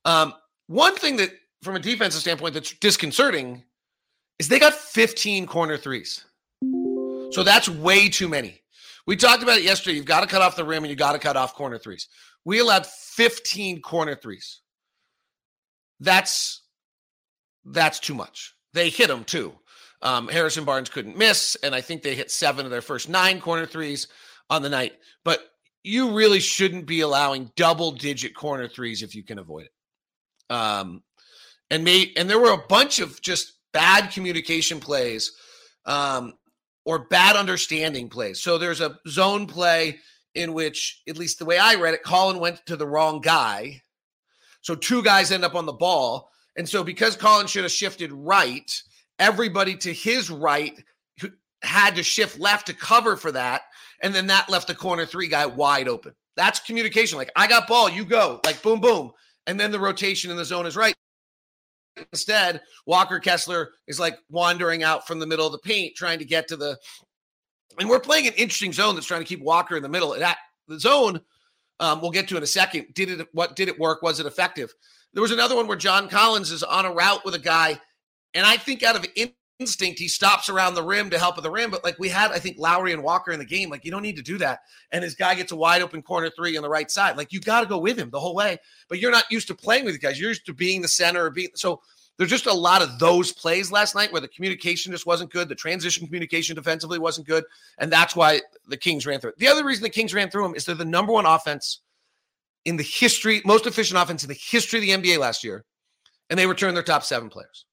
Um, 0.05 0.35
one 0.69 0.95
thing 0.95 1.17
that, 1.17 1.31
from 1.63 1.75
a 1.75 1.81
defensive 1.81 2.21
standpoint, 2.21 2.55
that's 2.55 2.73
disconcerting 2.75 3.65
is 4.39 4.49
they 4.49 4.61
got 4.61 4.75
15 4.75 5.47
corner 5.47 5.77
threes. 5.77 6.25
So 7.33 7.43
that's 7.43 7.69
way 7.69 8.09
too 8.09 8.29
many. 8.29 8.61
We 9.07 9.17
talked 9.17 9.43
about 9.43 9.59
it 9.59 9.65
yesterday. 9.65 9.97
You've 9.97 10.05
got 10.05 10.21
to 10.21 10.27
cut 10.27 10.43
off 10.43 10.55
the 10.55 10.65
rim 10.65 10.85
and 10.85 10.91
you 10.91 10.97
got 10.97 11.13
to 11.13 11.19
cut 11.19 11.37
off 11.37 11.55
corner 11.55 11.79
threes. 11.79 12.09
We 12.45 12.61
allowed 12.61 12.87
15 12.87 13.81
corner 13.83 14.15
threes 14.15 14.61
that's 16.01 16.63
that's 17.65 17.99
too 17.99 18.15
much. 18.15 18.55
They 18.75 18.91
hit 18.91 19.09
them 19.09 19.25
too. 19.25 19.55
Um, 20.03 20.29
Harrison 20.29 20.65
Barnes 20.65 20.91
couldn't 20.91 21.17
miss, 21.17 21.57
and 21.63 21.75
I 21.75 21.81
think 21.81 22.03
they 22.03 22.15
hit 22.15 22.31
seven 22.31 22.65
of 22.65 22.71
their 22.71 22.83
first 22.83 23.09
nine 23.09 23.41
corner 23.41 23.67
threes 23.67 24.09
on 24.51 24.63
the 24.63 24.69
night. 24.69 24.93
But 25.25 25.41
you 25.83 26.15
really 26.15 26.41
shouldn't 26.41 26.87
be 26.87 27.01
allowing 27.01 27.51
double 27.57 27.93
digit 27.93 28.35
corner 28.35 28.69
threes 28.69 29.03
if 29.03 29.15
you 29.15 29.23
can 29.23 29.39
avoid 29.39 29.67
it. 29.67 30.55
Um, 30.55 31.03
and 31.71 31.85
may 31.85 32.13
and 32.17 32.29
there 32.29 32.39
were 32.39 32.53
a 32.53 32.67
bunch 32.69 32.99
of 32.99 33.21
just 33.21 33.55
bad 33.73 34.13
communication 34.13 34.81
plays, 34.81 35.33
um, 35.87 36.35
or 36.85 37.01
bad 37.01 37.37
understanding 37.37 38.09
plays. 38.09 38.41
So 38.41 38.59
there's 38.59 38.81
a 38.81 38.99
zone 39.09 39.47
play 39.47 39.99
in 40.35 40.53
which, 40.53 41.03
at 41.09 41.17
least 41.17 41.39
the 41.39 41.45
way 41.47 41.59
I 41.59 41.75
read 41.77 41.95
it, 41.95 42.03
Collin 42.03 42.39
went 42.39 42.65
to 42.67 42.77
the 42.77 42.87
wrong 42.87 43.21
guy 43.21 43.81
so 44.67 44.75
two 44.75 45.01
guys 45.01 45.31
end 45.31 45.45
up 45.45 45.55
on 45.55 45.65
the 45.65 45.73
ball. 45.73 46.29
And 46.57 46.69
so 46.69 46.83
because 46.83 47.15
Collin 47.15 47.47
should 47.47 47.63
have 47.63 47.71
shifted 47.71 48.11
right, 48.11 48.69
everybody 49.21 49.77
to 49.77 49.93
his 49.93 50.29
right 50.29 50.83
had 51.63 51.95
to 51.95 52.03
shift 52.03 52.41
left 52.41 52.67
to 52.67 52.75
cover 52.75 53.17
for 53.17 53.31
that. 53.31 53.63
And 54.03 54.13
then 54.13 54.27
that 54.27 54.51
left 54.51 54.67
the 54.67 54.75
corner 54.75 55.07
three 55.07 55.29
guy 55.29 55.47
wide 55.47 55.87
open. 55.87 56.15
That's 56.35 56.59
communication. 56.59 57.17
Like, 57.17 57.31
I 57.37 57.47
got 57.47 57.69
ball, 57.69 57.89
you 57.89 58.05
go. 58.05 58.41
Like, 58.45 58.61
boom, 58.61 58.81
boom. 58.81 59.13
And 59.47 59.59
then 59.59 59.71
the 59.71 59.79
rotation 59.79 60.33
in 60.33 60.37
the 60.37 60.45
zone 60.45 60.67
is 60.67 60.75
right. 60.75 60.97
Instead, 62.13 62.61
Walker 62.87 63.21
Kessler 63.21 63.71
is 63.87 64.01
like 64.01 64.19
wandering 64.31 64.83
out 64.83 65.07
from 65.07 65.21
the 65.21 65.29
middle 65.29 65.47
of 65.47 65.53
the 65.53 65.59
paint, 65.59 65.95
trying 65.95 66.19
to 66.19 66.25
get 66.25 66.49
to 66.49 66.57
the. 66.57 66.77
And 67.79 67.89
we're 67.89 68.01
playing 68.01 68.27
an 68.27 68.33
interesting 68.33 68.73
zone 68.73 68.97
that's 68.97 69.07
trying 69.07 69.21
to 69.23 69.29
keep 69.29 69.43
Walker 69.43 69.77
in 69.77 69.83
the 69.85 69.89
middle. 69.89 70.11
That 70.19 70.39
the 70.67 70.81
zone 70.81 71.21
um, 71.81 72.01
we'll 72.01 72.11
get 72.11 72.29
to 72.29 72.37
in 72.37 72.43
a 72.43 72.47
second. 72.47 72.95
Did 72.95 73.21
it? 73.21 73.29
What 73.33 73.57
did 73.57 73.69
it 73.69 73.79
work? 73.79 74.03
Was 74.03 74.21
it 74.21 74.27
effective? 74.27 74.75
There 75.13 75.23
was 75.23 75.33
another 75.33 75.57
one 75.57 75.67
where 75.67 75.77
John 75.77 76.09
Collins 76.09 76.51
is 76.51 76.63
on 76.63 76.85
a 76.85 76.93
route 76.93 77.25
with 77.25 77.35
a 77.35 77.39
guy, 77.39 77.81
and 78.35 78.47
I 78.47 78.57
think 78.57 78.83
out 78.83 78.97
of 78.97 79.07
instinct 79.59 79.99
he 79.99 80.09
stops 80.09 80.49
around 80.49 80.75
the 80.75 80.83
rim 80.83 81.11
to 81.11 81.19
help 81.19 81.37
with 81.37 81.43
the 81.43 81.51
rim. 81.51 81.71
But 81.71 81.85
like 81.85 81.99
we 81.99 82.09
had, 82.09 82.33
I 82.33 82.39
think 82.39 82.59
Lauri 82.59 82.93
and 82.93 83.03
Walker 83.03 83.33
in 83.33 83.39
the 83.39 83.45
game. 83.45 83.71
Like 83.71 83.85
you 83.85 83.91
don't 83.91 84.03
need 84.03 84.17
to 84.17 84.23
do 84.23 84.39
that. 84.39 84.61
And 84.93 85.03
his 85.03 85.15
guy 85.15 85.35
gets 85.35 85.53
a 85.53 85.57
wide 85.57 85.83
open 85.83 86.03
corner 86.03 86.31
three 86.31 86.57
on 86.57 86.63
the 86.63 86.69
right 86.69 86.91
side. 86.91 87.17
Like 87.17 87.33
you 87.33 87.41
got 87.41 87.63
to 87.63 87.67
go 87.67 87.79
with 87.79 87.99
him 87.99 88.11
the 88.11 88.21
whole 88.21 88.35
way. 88.35 88.59
But 88.89 88.99
you're 88.99 89.11
not 89.11 89.31
used 89.31 89.49
to 89.49 89.55
playing 89.55 89.85
with 89.85 90.01
guys. 90.01 90.21
You're 90.21 90.31
used 90.31 90.47
to 90.47 90.55
being 90.55 90.83
the 90.83 90.89
center 90.89 91.25
or 91.25 91.31
being 91.31 91.51
so. 91.55 91.81
There's 92.19 92.31
just 92.31 92.47
a 92.47 92.53
lot 92.53 92.81
of 92.81 92.99
those 92.99 93.33
plays 93.33 93.71
last 93.71 93.95
night 93.95 94.11
where 94.11 94.23
the 94.23 94.29
communication 94.29 94.91
just 94.91 95.07
wasn't 95.07 95.31
good. 95.31 95.49
The 95.49 95.55
transition 95.55 96.07
communication 96.07 96.57
defensively 96.57 96.99
wasn't 96.99 97.27
good. 97.27 97.45
And 97.79 97.93
that's 97.93 98.17
why 98.17 98.41
the 98.67 98.77
Kings 98.77 99.07
ran 99.07 99.21
through 99.21 99.31
it. 99.31 99.39
The 99.39 99.49
other 99.49 99.65
reason 99.65 99.83
the 99.83 99.91
Kings 99.91 100.15
ran 100.15 100.31
through 100.31 100.45
them 100.45 100.55
is 100.55 100.65
they're 100.65 100.75
the 100.75 100.85
number 100.85 101.13
one 101.13 101.27
offense 101.27 101.81
in 102.65 102.77
the 102.77 102.83
history, 102.83 103.43
most 103.45 103.67
efficient 103.67 104.01
offense 104.01 104.25
in 104.25 104.29
the 104.29 104.35
history 104.35 104.79
of 104.79 105.03
the 105.03 105.11
NBA 105.11 105.19
last 105.19 105.45
year. 105.45 105.65
And 106.31 106.39
they 106.39 106.47
returned 106.47 106.75
their 106.75 106.83
top 106.83 107.05
seven 107.05 107.29
players. 107.29 107.67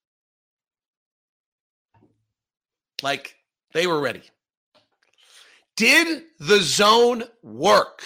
Like 3.02 3.36
they 3.74 3.88
were 3.88 4.00
ready. 4.00 4.24
Did 5.78 6.24
the 6.40 6.60
zone 6.60 7.24
work? 7.42 8.04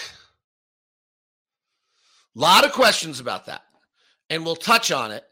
A 2.36 2.39
lot 2.39 2.63
of 2.63 2.72
questions 2.72 3.20
about 3.20 3.48
that. 3.48 3.63
And 4.29 4.46
we'll 4.46 4.56
touch 4.56 4.91
on 4.91 5.12
it 5.12 5.24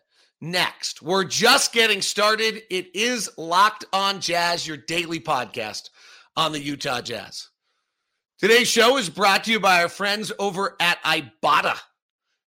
next. 0.46 1.02
We're 1.02 1.26
just 1.26 1.74
getting 1.74 2.02
started. 2.02 2.62
It 2.70 2.96
is 2.96 3.30
Locked 3.38 3.86
on 3.92 4.22
Jazz, 4.22 4.66
your 4.66 4.78
daily 4.78 5.20
podcast 5.20 5.90
on 6.38 6.52
the 6.52 6.62
Utah 6.62 7.02
Jazz. 7.02 7.50
Today's 8.38 8.68
show 8.68 8.98
is 8.98 9.10
brought 9.10 9.44
to 9.46 9.52
you 9.52 9.60
by 9.60 9.82
our 9.82 9.90
friends 9.90 10.32
over 10.40 10.76
at 10.80 11.02
Ibotta. 11.04 11.78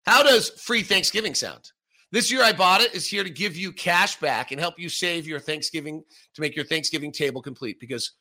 How 0.05 0.23
does 0.23 0.49
free 0.49 0.81
Thanksgiving 0.81 1.35
sound? 1.35 1.71
This 2.11 2.31
year, 2.31 2.41
Ibotta 2.41 2.91
is 2.93 3.07
here 3.07 3.23
to 3.23 3.29
give 3.29 3.55
you 3.55 3.71
cash 3.71 4.19
back 4.19 4.51
and 4.51 4.59
help 4.59 4.79
you 4.79 4.89
save 4.89 5.27
your 5.27 5.39
Thanksgiving 5.39 6.03
to 6.33 6.41
make 6.41 6.55
your 6.55 6.65
Thanksgiving 6.65 7.11
table 7.11 7.41
complete 7.41 7.79
because 7.79 8.13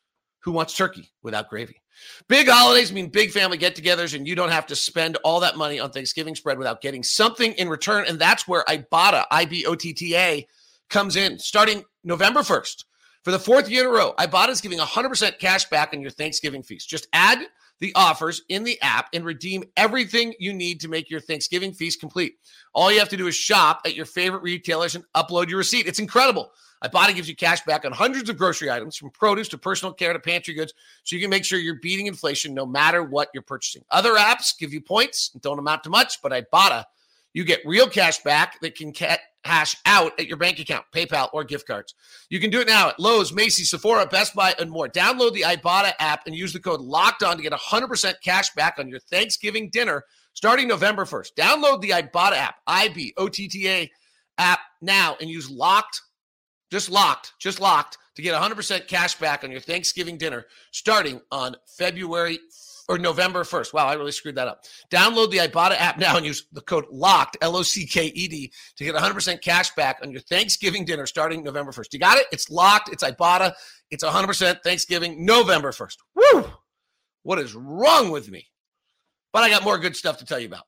who 0.42 0.52
wants 0.52 0.76
turkey 0.76 1.10
without 1.22 1.48
gravy? 1.48 1.80
Big 2.28 2.48
holidays 2.48 2.92
mean 2.92 3.08
big 3.08 3.30
family 3.30 3.56
get 3.56 3.74
togethers, 3.74 4.14
and 4.14 4.26
you 4.26 4.34
don't 4.34 4.50
have 4.50 4.66
to 4.66 4.76
spend 4.76 5.16
all 5.24 5.40
that 5.40 5.56
money 5.56 5.80
on 5.80 5.90
Thanksgiving 5.90 6.34
spread 6.34 6.58
without 6.58 6.80
getting 6.80 7.02
something 7.02 7.52
in 7.54 7.68
return. 7.68 8.04
And 8.06 8.18
that's 8.18 8.46
where 8.46 8.64
Ibotta, 8.68 9.24
I 9.30 9.44
B 9.44 9.64
O 9.66 9.74
T 9.74 9.92
T 9.92 10.16
A, 10.16 10.46
comes 10.90 11.16
in 11.16 11.38
starting 11.38 11.84
November 12.04 12.40
1st. 12.40 12.84
For 13.24 13.32
the 13.32 13.38
fourth 13.38 13.68
year 13.68 13.82
in 13.82 13.88
a 13.88 13.90
row, 13.90 14.14
Ibotta 14.18 14.50
is 14.50 14.60
giving 14.60 14.78
100% 14.78 15.38
cash 15.38 15.66
back 15.66 15.90
on 15.92 16.00
your 16.00 16.10
Thanksgiving 16.10 16.62
feast. 16.62 16.88
Just 16.88 17.08
add 17.12 17.38
the 17.80 17.92
offers 17.94 18.42
in 18.48 18.64
the 18.64 18.80
app 18.82 19.08
and 19.12 19.24
redeem 19.24 19.64
everything 19.76 20.34
you 20.38 20.52
need 20.52 20.80
to 20.80 20.88
make 20.88 21.10
your 21.10 21.20
Thanksgiving 21.20 21.72
feast 21.72 22.00
complete. 22.00 22.34
All 22.74 22.90
you 22.90 22.98
have 22.98 23.08
to 23.10 23.16
do 23.16 23.26
is 23.26 23.34
shop 23.34 23.82
at 23.84 23.94
your 23.94 24.06
favorite 24.06 24.42
retailers 24.42 24.94
and 24.94 25.04
upload 25.14 25.48
your 25.48 25.58
receipt. 25.58 25.86
It's 25.86 25.98
incredible. 25.98 26.50
Ibotta 26.84 27.14
gives 27.14 27.28
you 27.28 27.34
cash 27.34 27.60
back 27.62 27.84
on 27.84 27.92
hundreds 27.92 28.30
of 28.30 28.36
grocery 28.36 28.70
items 28.70 28.96
from 28.96 29.10
produce 29.10 29.48
to 29.48 29.58
personal 29.58 29.92
care 29.92 30.12
to 30.12 30.18
pantry 30.20 30.54
goods 30.54 30.72
so 31.02 31.16
you 31.16 31.22
can 31.22 31.30
make 31.30 31.44
sure 31.44 31.58
you're 31.58 31.80
beating 31.80 32.06
inflation 32.06 32.54
no 32.54 32.64
matter 32.64 33.02
what 33.02 33.28
you're 33.34 33.42
purchasing. 33.42 33.82
Other 33.90 34.14
apps 34.14 34.56
give 34.56 34.72
you 34.72 34.80
points 34.80 35.30
and 35.32 35.42
don't 35.42 35.58
amount 35.58 35.84
to 35.84 35.90
much, 35.90 36.22
but 36.22 36.32
Ibotta, 36.32 36.84
you 37.34 37.44
get 37.44 37.66
real 37.66 37.88
cash 37.88 38.18
back 38.22 38.60
that 38.60 38.76
can 38.76 38.92
cash 39.44 39.76
out 39.86 40.18
at 40.18 40.26
your 40.26 40.36
bank 40.36 40.58
account, 40.58 40.84
PayPal, 40.94 41.28
or 41.32 41.44
gift 41.44 41.66
cards. 41.66 41.94
You 42.28 42.40
can 42.40 42.50
do 42.50 42.60
it 42.60 42.66
now 42.66 42.90
at 42.90 43.00
Lowe's, 43.00 43.32
Macy's, 43.32 43.70
Sephora, 43.70 44.06
Best 44.06 44.34
Buy, 44.34 44.54
and 44.58 44.70
more. 44.70 44.88
Download 44.88 45.32
the 45.32 45.42
Ibotta 45.42 45.92
app 46.00 46.26
and 46.26 46.34
use 46.34 46.52
the 46.52 46.60
code 46.60 46.80
Locked 46.80 47.22
On 47.22 47.36
to 47.36 47.42
get 47.42 47.52
100% 47.52 48.14
cash 48.22 48.52
back 48.54 48.76
on 48.78 48.88
your 48.88 49.00
Thanksgiving 49.00 49.70
dinner 49.70 50.04
starting 50.34 50.68
November 50.68 51.04
1st. 51.04 51.28
Download 51.38 51.80
the 51.80 51.90
Ibotta 51.90 52.36
app, 52.36 52.56
I 52.66 52.88
B 52.88 53.14
O 53.16 53.28
T 53.28 53.48
T 53.48 53.68
A 53.68 53.90
app 54.38 54.60
now, 54.80 55.16
and 55.20 55.30
use 55.30 55.50
Locked 55.50 56.00
just 56.70 56.90
locked, 56.90 57.32
just 57.38 57.60
locked 57.60 57.96
to 58.14 58.22
get 58.22 58.40
100% 58.40 58.88
cash 58.88 59.14
back 59.18 59.44
on 59.44 59.50
your 59.50 59.60
Thanksgiving 59.60 60.18
dinner 60.18 60.44
starting 60.72 61.20
on 61.30 61.56
February 61.78 62.38
or 62.88 62.98
November 62.98 63.44
1st. 63.44 63.72
Wow, 63.72 63.86
I 63.86 63.94
really 63.94 64.12
screwed 64.12 64.36
that 64.36 64.48
up. 64.48 64.64
Download 64.90 65.30
the 65.30 65.38
Ibotta 65.38 65.76
app 65.78 65.98
now 65.98 66.16
and 66.16 66.24
use 66.24 66.46
the 66.52 66.60
code 66.60 66.86
LOCKED, 66.90 67.36
L 67.42 67.56
O 67.56 67.62
C 67.62 67.86
K 67.86 68.06
E 68.06 68.28
D, 68.28 68.52
to 68.76 68.84
get 68.84 68.94
100% 68.94 69.42
cash 69.42 69.74
back 69.74 69.98
on 70.02 70.10
your 70.10 70.22
Thanksgiving 70.22 70.84
dinner 70.84 71.06
starting 71.06 71.42
November 71.42 71.72
1st. 71.72 71.92
You 71.92 71.98
got 71.98 72.18
it? 72.18 72.26
It's 72.32 72.50
locked. 72.50 72.90
It's 72.92 73.04
Ibotta. 73.04 73.52
It's 73.90 74.04
100% 74.04 74.62
Thanksgiving 74.62 75.24
November 75.24 75.70
1st. 75.70 75.96
Woo! 76.14 76.44
What 77.22 77.38
is 77.38 77.54
wrong 77.54 78.10
with 78.10 78.30
me? 78.30 78.46
But 79.32 79.42
I 79.42 79.50
got 79.50 79.64
more 79.64 79.78
good 79.78 79.96
stuff 79.96 80.18
to 80.18 80.24
tell 80.24 80.38
you 80.38 80.46
about. 80.46 80.64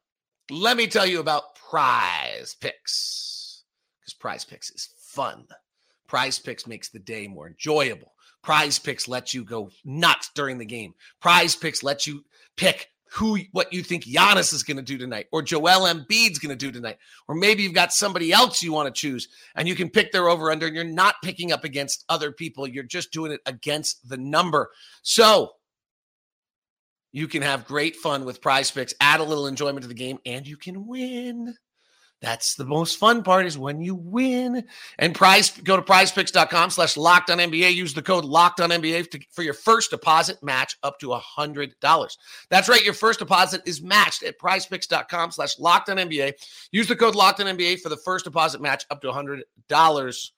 Let 0.50 0.77
me 0.77 0.87
tell 0.87 1.07
you 1.07 1.21
about 1.21 1.55
Prize 1.55 2.55
Picks 2.61 3.62
because 4.00 4.15
Prize 4.15 4.45
Picks 4.45 4.71
is 4.71 4.89
fun. 4.99 5.47
Prize 6.07 6.39
Picks 6.39 6.67
makes 6.67 6.91
the 6.91 6.99
day 6.99 7.29
more 7.29 7.47
enjoyable. 7.47 8.12
Prize 8.43 8.79
Picks 8.79 9.09
lets 9.09 9.35
you 9.35 9.45
go 9.45 9.71
nuts 9.85 10.31
during 10.35 10.59
the 10.59 10.65
game. 10.65 10.95
Prize 11.21 11.55
Picks 11.55 11.83
lets 11.83 12.07
you 12.07 12.25
pick 12.57 12.89
who 13.13 13.39
what 13.51 13.73
you 13.73 13.83
think 13.83 14.05
Giannis 14.05 14.55
is 14.55 14.63
going 14.63 14.77
to 14.77 14.83
do 14.83 14.97
tonight, 14.97 15.27
or 15.33 15.43
Joel 15.43 15.93
Embiid's 15.93 16.39
going 16.39 16.57
to 16.57 16.57
do 16.57 16.71
tonight, 16.71 16.99
or 17.27 17.35
maybe 17.35 17.63
you've 17.63 17.75
got 17.75 17.93
somebody 17.93 18.33
else 18.33 18.63
you 18.63 18.73
want 18.73 18.93
to 18.93 18.99
choose, 18.99 19.29
and 19.57 19.67
you 19.67 19.75
can 19.75 19.91
pick 19.91 20.13
their 20.13 20.29
over 20.29 20.51
under, 20.51 20.67
and 20.67 20.77
you're 20.77 20.85
not 20.85 21.17
picking 21.23 21.51
up 21.51 21.65
against 21.65 22.05
other 22.09 22.31
people. 22.31 22.69
You're 22.69 22.85
just 22.85 23.13
doing 23.13 23.33
it 23.33 23.41
against 23.47 24.09
the 24.09 24.17
number. 24.17 24.71
So 25.03 25.51
you 27.13 27.27
can 27.27 27.43
have 27.43 27.67
great 27.67 27.97
fun 27.97 28.25
with 28.25 28.41
Prize 28.41 28.71
Picks, 28.71 28.95
add 29.01 29.19
a 29.19 29.25
little 29.25 29.49
enjoyment 29.49 29.83
to 29.83 29.89
the 29.89 29.95
game, 29.95 30.19
and 30.25 30.47
you 30.47 30.57
can 30.57 30.87
win. 30.87 31.57
That's 32.21 32.55
the 32.55 32.67
most 32.67 32.99
fun 32.99 33.23
part 33.23 33.47
is 33.47 33.57
when 33.57 33.81
you 33.81 33.95
win. 33.95 34.65
And 34.99 35.15
prize, 35.15 35.50
go 35.50 35.77
to 35.77 35.83
prizepicks.com 35.83 36.71
slash 36.71 36.97
locked 36.99 37.31
on 37.31 37.39
NBA. 37.39 37.75
Use 37.75 37.95
the 37.95 38.03
code 38.03 38.27
locked 38.27 38.61
on 38.61 38.69
NBA 38.69 39.07
for 39.31 39.43
your 39.43 39.55
first 39.55 39.91
deposit 39.91 40.43
match 40.43 40.77
up 40.83 41.00
to 41.00 41.15
a 41.15 41.19
hundred 41.19 41.75
dollars. 41.81 42.19
That's 42.50 42.69
right. 42.69 42.85
Your 42.85 42.93
first 42.95 43.21
deposit 43.21 43.62
is 43.65 43.81
matched 43.81 44.23
at 44.23 44.39
prizepicks.com 44.39 45.31
slash 45.31 45.59
locked 45.59 45.89
on 45.89 45.97
NBA. 45.97 46.35
Use 46.73 46.89
the 46.89 46.97
code 46.97 47.15
locked 47.15 47.41
on 47.41 47.47
NBA 47.47 47.81
for 47.81 47.89
the 47.89 47.97
first 47.97 48.27
deposit 48.27 48.61
match 48.61 48.85
up 48.91 49.00
to 49.00 49.09
a 49.09 49.15
hundred 49.15 49.45
dollars. 49.69 50.33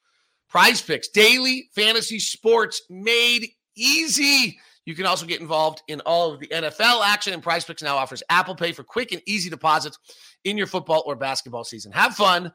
Prize 0.49 0.83
picks, 0.83 1.09
daily 1.09 1.69
fantasy 1.75 2.21
sports 2.21 2.83
made 2.91 3.49
easy. 3.75 4.59
You 4.85 4.95
can 4.95 5.07
also 5.07 5.27
get 5.27 5.41
involved 5.41 5.83
in 5.89 6.01
all 6.01 6.33
of 6.33 6.41
the 6.41 6.49
NFL 6.49 7.05
action, 7.05 7.33
and 7.33 7.43
Prize 7.43 7.65
Picks 7.65 7.83
now 7.83 7.97
offers 7.97 8.23
Apple 8.29 8.55
Pay 8.55 8.73
for 8.73 8.83
quick 8.83 9.13
and 9.13 9.23
easy 9.27 9.49
deposits 9.49 9.99
in 10.45 10.59
your 10.59 10.67
football 10.67 11.03
or 11.07 11.15
basketball 11.15 11.65
season. 11.65 11.93
Have 11.93 12.15
fun. 12.15 12.53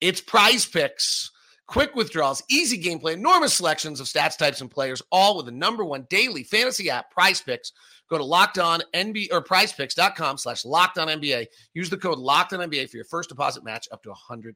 It's 0.00 0.20
Prize 0.20 0.66
Picks. 0.66 1.30
Quick 1.68 1.94
withdrawals, 1.94 2.42
easy 2.50 2.82
gameplay, 2.82 3.14
enormous 3.14 3.54
selections 3.54 4.00
of 4.00 4.06
stats 4.06 4.36
types 4.36 4.60
and 4.60 4.70
players, 4.70 5.00
all 5.10 5.36
with 5.36 5.46
the 5.46 5.52
number 5.52 5.84
one 5.84 6.06
daily 6.10 6.42
fantasy 6.42 6.90
app, 6.90 7.10
Prize 7.10 7.40
Picks. 7.40 7.72
Go 8.10 8.18
to 8.18 8.24
locked 8.24 8.58
on 8.58 8.82
NBA 8.92 9.28
or 9.32 9.42
prizepicks.com 9.42 10.36
slash 10.36 10.66
locked 10.66 10.98
on 10.98 11.08
NBA. 11.08 11.46
Use 11.72 11.88
the 11.88 11.96
code 11.96 12.18
locked 12.18 12.52
on 12.52 12.58
NBA 12.58 12.90
for 12.90 12.98
your 12.98 13.06
first 13.06 13.30
deposit 13.30 13.64
match 13.64 13.88
up 13.90 14.02
to 14.02 14.10
a 14.10 14.14
$100. 14.14 14.52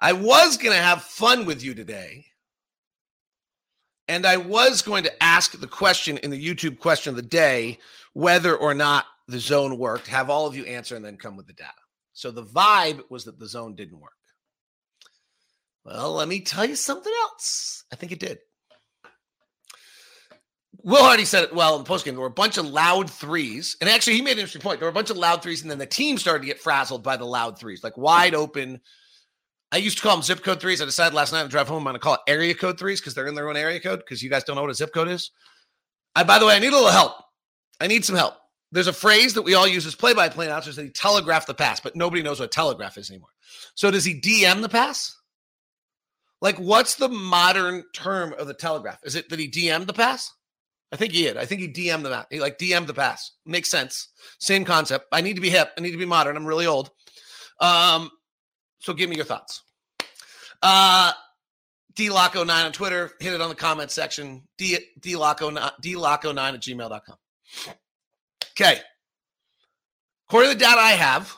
I 0.00 0.12
was 0.12 0.56
going 0.56 0.74
to 0.74 0.82
have 0.82 1.02
fun 1.02 1.44
with 1.44 1.62
you 1.62 1.74
today 1.74 2.24
and 4.08 4.26
I 4.26 4.36
was 4.36 4.82
going 4.82 5.04
to 5.04 5.22
ask 5.22 5.58
the 5.58 5.66
question 5.66 6.18
in 6.18 6.30
the 6.30 6.44
YouTube 6.44 6.78
question 6.78 7.10
of 7.10 7.16
the 7.16 7.22
day 7.22 7.78
whether 8.12 8.56
or 8.56 8.74
not 8.74 9.04
the 9.28 9.40
zone 9.40 9.78
worked, 9.78 10.06
have 10.06 10.30
all 10.30 10.46
of 10.46 10.56
you 10.56 10.64
answer, 10.64 10.96
and 10.96 11.04
then 11.04 11.16
come 11.16 11.36
with 11.36 11.46
the 11.46 11.52
data. 11.52 11.70
So 12.12 12.30
the 12.30 12.44
vibe 12.44 13.02
was 13.10 13.24
that 13.24 13.38
the 13.38 13.48
zone 13.48 13.74
didn't 13.74 14.00
work. 14.00 14.12
Well, 15.84 16.14
let 16.14 16.28
me 16.28 16.40
tell 16.40 16.64
you 16.64 16.76
something 16.76 17.12
else. 17.22 17.84
I 17.92 17.96
think 17.96 18.12
it 18.12 18.20
did. 18.20 18.38
Will 20.82 21.02
Hardy 21.02 21.24
said 21.24 21.44
it 21.44 21.54
well 21.54 21.76
in 21.76 21.84
the 21.84 21.90
postgame. 21.90 22.12
There 22.12 22.20
were 22.20 22.26
a 22.26 22.30
bunch 22.30 22.58
of 22.58 22.66
loud 22.66 23.10
threes. 23.10 23.76
And 23.80 23.90
actually, 23.90 24.14
he 24.14 24.22
made 24.22 24.32
an 24.32 24.38
interesting 24.38 24.62
point. 24.62 24.78
There 24.78 24.86
were 24.86 24.92
a 24.92 24.94
bunch 24.94 25.10
of 25.10 25.16
loud 25.16 25.42
threes, 25.42 25.62
and 25.62 25.70
then 25.70 25.78
the 25.78 25.86
team 25.86 26.16
started 26.16 26.40
to 26.40 26.46
get 26.46 26.60
frazzled 26.60 27.02
by 27.02 27.16
the 27.16 27.24
loud 27.24 27.58
threes, 27.58 27.82
like 27.82 27.96
wide 27.96 28.34
open 28.34 28.80
I 29.72 29.78
used 29.78 29.98
to 29.98 30.02
call 30.02 30.16
them 30.16 30.22
zip 30.22 30.42
code 30.42 30.60
threes. 30.60 30.80
I 30.80 30.84
decided 30.84 31.14
last 31.14 31.32
night 31.32 31.42
to 31.42 31.48
drive 31.48 31.68
home, 31.68 31.78
I'm 31.78 31.84
going 31.84 31.94
to 31.94 32.00
call 32.00 32.14
it 32.14 32.20
area 32.28 32.54
code 32.54 32.78
threes 32.78 33.00
because 33.00 33.14
they're 33.14 33.26
in 33.26 33.34
their 33.34 33.48
own 33.48 33.56
area 33.56 33.80
code 33.80 33.98
because 33.98 34.22
you 34.22 34.30
guys 34.30 34.44
don't 34.44 34.56
know 34.56 34.62
what 34.62 34.70
a 34.70 34.74
zip 34.74 34.92
code 34.94 35.08
is. 35.08 35.32
I, 36.14 36.24
by 36.24 36.38
the 36.38 36.46
way, 36.46 36.54
I 36.54 36.58
need 36.58 36.72
a 36.72 36.76
little 36.76 36.90
help. 36.90 37.14
I 37.80 37.86
need 37.86 38.04
some 38.04 38.16
help. 38.16 38.34
There's 38.72 38.86
a 38.86 38.92
phrase 38.92 39.34
that 39.34 39.42
we 39.42 39.54
all 39.54 39.66
use 39.66 39.86
as 39.86 39.94
play 39.94 40.14
by 40.14 40.28
play 40.28 40.46
announcers 40.46 40.76
that 40.76 40.84
he 40.84 40.90
telegraphed 40.90 41.46
the 41.46 41.54
pass, 41.54 41.80
but 41.80 41.96
nobody 41.96 42.22
knows 42.22 42.40
what 42.40 42.50
telegraph 42.50 42.96
is 42.96 43.10
anymore. 43.10 43.30
So 43.74 43.90
does 43.90 44.04
he 44.04 44.20
DM 44.20 44.62
the 44.62 44.68
pass? 44.68 45.16
Like, 46.40 46.56
what's 46.58 46.96
the 46.96 47.08
modern 47.08 47.84
term 47.92 48.34
of 48.38 48.46
the 48.46 48.54
telegraph? 48.54 48.98
Is 49.04 49.14
it 49.14 49.28
that 49.30 49.38
he 49.38 49.48
DM'd 49.48 49.86
the 49.86 49.92
pass? 49.92 50.32
I 50.92 50.96
think 50.96 51.12
he 51.12 51.22
did. 51.22 51.36
I 51.36 51.44
think 51.44 51.60
he 51.60 51.68
DM'd 51.68 52.04
the 52.04 52.26
He 52.30 52.40
like 52.40 52.58
DM'd 52.58 52.86
the 52.86 52.94
pass. 52.94 53.32
Makes 53.44 53.70
sense. 53.70 54.08
Same 54.38 54.64
concept. 54.64 55.06
I 55.12 55.20
need 55.20 55.34
to 55.34 55.40
be 55.40 55.50
hip. 55.50 55.70
I 55.76 55.80
need 55.80 55.92
to 55.92 55.98
be 55.98 56.04
modern. 56.04 56.36
I'm 56.36 56.46
really 56.46 56.66
old. 56.66 56.90
Um, 57.60 58.10
so 58.78 58.92
give 58.92 59.08
me 59.10 59.16
your 59.16 59.24
thoughts. 59.24 59.62
Uh, 60.62 61.12
DLocke09 61.94 62.66
on 62.66 62.72
Twitter. 62.72 63.12
Hit 63.20 63.32
it 63.32 63.40
on 63.40 63.48
the 63.48 63.54
comment 63.54 63.90
section. 63.90 64.42
D, 64.58 64.78
DLocke09, 65.00 65.72
DLocke09 65.82 66.54
at 66.54 66.60
gmail.com. 66.60 67.16
Okay. 68.52 68.80
According 70.28 70.50
to 70.50 70.58
the 70.58 70.64
data 70.64 70.80
I 70.80 70.92
have, 70.92 71.34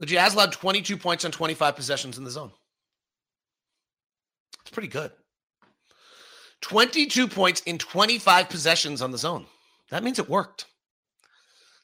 the 0.00 0.06
Jazz 0.06 0.34
allowed 0.34 0.52
22 0.52 0.96
points 0.96 1.24
on 1.24 1.30
25 1.30 1.76
possessions 1.76 2.18
in 2.18 2.24
the 2.24 2.30
zone. 2.30 2.52
It's 4.62 4.70
pretty 4.70 4.88
good. 4.88 5.10
22 6.62 7.28
points 7.28 7.60
in 7.62 7.76
25 7.76 8.48
possessions 8.48 9.02
on 9.02 9.10
the 9.10 9.18
zone. 9.18 9.46
That 9.90 10.02
means 10.02 10.18
it 10.18 10.28
worked. 10.28 10.66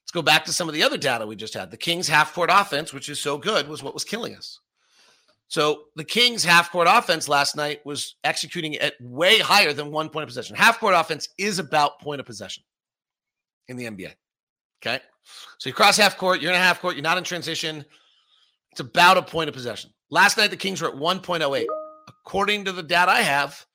Let's 0.03 0.13
go 0.13 0.23
back 0.23 0.45
to 0.47 0.53
some 0.53 0.69
of 0.69 0.75
the 0.75 0.83
other 0.83 0.99
data 0.99 1.27
we 1.27 1.37
just 1.37 1.55
had. 1.55 1.71
The 1.71 1.77
Kings 1.77 2.09
half 2.09 2.35
court 2.35 2.51
offense, 2.53 2.93
which 2.93 3.09
is 3.09 3.21
so 3.21 3.39
good, 3.39 3.69
was 3.69 3.83
what 3.83 3.95
was 3.95 4.05
killing 4.05 4.35
us. 4.35 4.61
So 5.49 5.85
the 5.97 6.05
Kings 6.05 6.45
half 6.45 6.71
court 6.71 6.87
offense 6.89 7.29
last 7.29 7.57
night 7.57 7.85
was 7.85 8.15
executing 8.23 8.77
at 8.77 8.95
way 9.01 9.39
higher 9.39 9.73
than 9.73 9.91
one 9.91 10.09
point 10.09 10.23
of 10.23 10.29
possession. 10.29 10.57
Half 10.57 10.79
court 10.79 10.95
offense 10.97 11.29
is 11.39 11.59
about 11.59 12.01
point 12.01 12.21
of 12.21 12.27
possession 12.27 12.63
in 13.69 13.77
the 13.77 13.85
NBA. 13.85 14.13
Okay. 14.81 15.01
So 15.59 15.69
you 15.69 15.75
cross 15.75 15.97
half 15.97 16.17
court, 16.17 16.41
you're 16.41 16.53
in 16.53 16.57
a 16.57 16.63
half 16.63 16.81
court, 16.81 16.95
you're 16.95 17.03
not 17.03 17.19
in 17.19 17.25
transition. 17.25 17.85
It's 18.71 18.81
about 18.81 19.19
a 19.19 19.23
point 19.23 19.49
of 19.49 19.55
possession. 19.55 19.91
Last 20.11 20.37
night, 20.37 20.51
the 20.51 20.57
Kings 20.57 20.81
were 20.81 20.89
at 20.89 20.95
1.08. 20.95 21.65
According 22.09 22.65
to 22.65 22.73
the 22.73 22.83
data 22.83 23.11
I 23.11 23.21
have, 23.23 23.67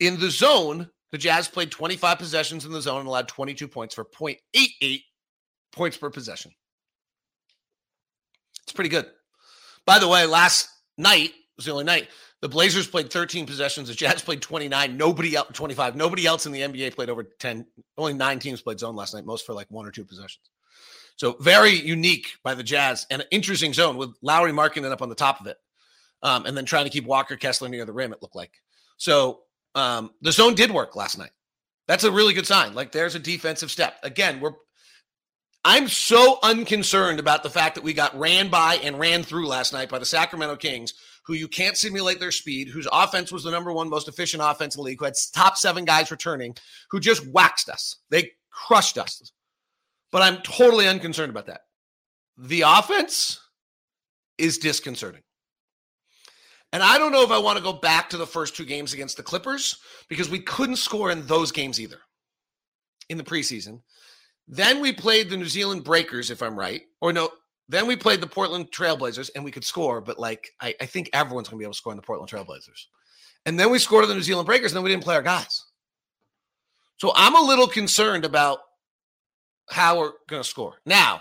in 0.00 0.18
the 0.18 0.30
zone, 0.30 0.90
the 1.12 1.18
Jazz 1.18 1.48
played 1.48 1.70
25 1.70 2.18
possessions 2.18 2.64
in 2.64 2.72
the 2.72 2.82
zone 2.82 3.00
and 3.00 3.08
allowed 3.08 3.28
22 3.28 3.68
points 3.68 3.94
for 3.94 4.04
0.88 4.04 5.02
points 5.72 5.96
per 5.96 6.10
possession. 6.10 6.52
It's 8.64 8.72
pretty 8.72 8.90
good. 8.90 9.06
By 9.86 9.98
the 9.98 10.08
way, 10.08 10.26
last 10.26 10.68
night 10.98 11.32
was 11.56 11.66
the 11.66 11.72
only 11.72 11.84
night 11.84 12.08
the 12.42 12.48
Blazers 12.48 12.86
played 12.86 13.10
13 13.10 13.46
possessions. 13.46 13.88
The 13.88 13.94
Jazz 13.94 14.22
played 14.22 14.42
29. 14.42 14.96
Nobody 14.96 15.34
else 15.34 15.48
25. 15.52 15.96
Nobody 15.96 16.26
else 16.26 16.46
in 16.46 16.52
the 16.52 16.60
NBA 16.60 16.94
played 16.94 17.08
over 17.08 17.24
10. 17.24 17.66
Only 17.96 18.12
nine 18.12 18.38
teams 18.38 18.60
played 18.60 18.78
zone 18.78 18.94
last 18.94 19.14
night, 19.14 19.24
most 19.24 19.46
for 19.46 19.54
like 19.54 19.70
one 19.70 19.86
or 19.86 19.90
two 19.90 20.04
possessions. 20.04 20.50
So 21.16 21.36
very 21.40 21.70
unique 21.72 22.28
by 22.44 22.54
the 22.54 22.62
Jazz 22.62 23.06
and 23.10 23.22
an 23.22 23.28
interesting 23.30 23.72
zone 23.72 23.96
with 23.96 24.14
Lauri 24.20 24.52
marking 24.52 24.84
it 24.84 24.92
up 24.92 25.00
on 25.00 25.08
the 25.08 25.14
top 25.14 25.40
of 25.40 25.46
it, 25.46 25.56
um, 26.22 26.44
and 26.44 26.54
then 26.54 26.66
trying 26.66 26.84
to 26.84 26.90
keep 26.90 27.06
Walker 27.06 27.36
Kessler 27.36 27.70
near 27.70 27.86
the 27.86 27.92
rim. 27.92 28.12
It 28.12 28.20
looked 28.20 28.36
like 28.36 28.52
so. 28.96 29.40
Um, 29.76 30.10
the 30.22 30.32
zone 30.32 30.54
did 30.54 30.72
work 30.72 30.96
last 30.96 31.18
night. 31.18 31.30
That's 31.86 32.02
a 32.02 32.10
really 32.10 32.34
good 32.34 32.46
sign. 32.46 32.74
Like 32.74 32.90
there's 32.90 33.14
a 33.14 33.20
defensive 33.20 33.70
step. 33.70 33.98
Again, 34.02 34.40
we're 34.40 34.54
I'm 35.64 35.88
so 35.88 36.38
unconcerned 36.44 37.18
about 37.18 37.42
the 37.42 37.50
fact 37.50 37.74
that 37.74 37.82
we 37.82 37.92
got 37.92 38.16
ran 38.16 38.50
by 38.50 38.76
and 38.76 39.00
ran 39.00 39.24
through 39.24 39.48
last 39.48 39.72
night 39.72 39.88
by 39.88 39.98
the 39.98 40.06
Sacramento 40.06 40.56
Kings, 40.56 40.94
who 41.26 41.34
you 41.34 41.48
can't 41.48 41.76
simulate 41.76 42.20
their 42.20 42.30
speed, 42.30 42.68
whose 42.68 42.86
offense 42.92 43.32
was 43.32 43.42
the 43.42 43.50
number 43.50 43.72
one 43.72 43.90
most 43.90 44.06
efficient 44.06 44.44
offense 44.44 44.76
in 44.76 44.78
the 44.78 44.84
league, 44.84 45.00
who 45.00 45.06
had 45.06 45.14
top 45.34 45.56
seven 45.56 45.84
guys 45.84 46.12
returning, 46.12 46.54
who 46.90 47.00
just 47.00 47.26
waxed 47.32 47.68
us. 47.68 47.96
They 48.10 48.30
crushed 48.52 48.96
us. 48.96 49.32
But 50.12 50.22
I'm 50.22 50.40
totally 50.42 50.86
unconcerned 50.86 51.30
about 51.30 51.46
that. 51.46 51.62
The 52.38 52.62
offense 52.62 53.40
is 54.38 54.58
disconcerting. 54.58 55.22
And 56.72 56.82
I 56.82 56.98
don't 56.98 57.12
know 57.12 57.22
if 57.22 57.30
I 57.30 57.38
want 57.38 57.56
to 57.58 57.64
go 57.64 57.72
back 57.72 58.10
to 58.10 58.16
the 58.16 58.26
first 58.26 58.56
two 58.56 58.64
games 58.64 58.92
against 58.92 59.16
the 59.16 59.22
Clippers 59.22 59.78
because 60.08 60.28
we 60.28 60.40
couldn't 60.40 60.76
score 60.76 61.10
in 61.10 61.26
those 61.26 61.52
games 61.52 61.80
either 61.80 61.98
in 63.08 63.16
the 63.16 63.24
preseason. 63.24 63.80
Then 64.48 64.80
we 64.80 64.92
played 64.92 65.30
the 65.30 65.36
New 65.36 65.46
Zealand 65.46 65.84
Breakers, 65.84 66.30
if 66.30 66.42
I'm 66.42 66.58
right. 66.58 66.82
Or 67.00 67.12
no, 67.12 67.30
then 67.68 67.86
we 67.86 67.96
played 67.96 68.20
the 68.20 68.26
Portland 68.26 68.70
Trailblazers 68.70 69.30
and 69.34 69.44
we 69.44 69.50
could 69.50 69.64
score, 69.64 70.00
but 70.00 70.18
like 70.18 70.50
I, 70.60 70.74
I 70.80 70.86
think 70.86 71.10
everyone's 71.12 71.48
gonna 71.48 71.58
be 71.58 71.64
able 71.64 71.72
to 71.72 71.78
score 71.78 71.92
in 71.92 71.96
the 71.96 72.02
Portland 72.02 72.30
Trailblazers. 72.30 72.86
And 73.44 73.58
then 73.58 73.70
we 73.70 73.78
scored 73.78 74.08
the 74.08 74.14
New 74.14 74.22
Zealand 74.22 74.46
Breakers, 74.46 74.72
and 74.72 74.76
then 74.76 74.84
we 74.84 74.90
didn't 74.90 75.04
play 75.04 75.14
our 75.14 75.22
guys. 75.22 75.64
So 76.98 77.12
I'm 77.14 77.36
a 77.36 77.46
little 77.46 77.68
concerned 77.68 78.24
about 78.24 78.58
how 79.70 79.98
we're 79.98 80.12
gonna 80.28 80.44
score. 80.44 80.74
Now, 80.84 81.20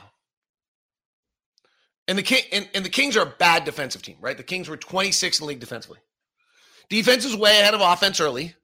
and 2.08 2.18
the 2.18 2.24
King 2.24 2.44
and, 2.52 2.70
and 2.74 2.86
the 2.86 2.90
Kings 2.90 3.18
are 3.18 3.24
a 3.24 3.34
bad 3.38 3.66
defensive 3.66 4.02
team, 4.02 4.18
right? 4.22 4.38
The 4.38 4.44
Kings 4.44 4.70
were 4.70 4.78
26 4.78 5.40
in 5.40 5.44
the 5.44 5.48
league 5.48 5.60
defensively. 5.60 6.00
Defense 6.90 7.26
is 7.26 7.36
way 7.36 7.60
ahead 7.60 7.74
of 7.74 7.82
offense 7.82 8.20
early. 8.20 8.56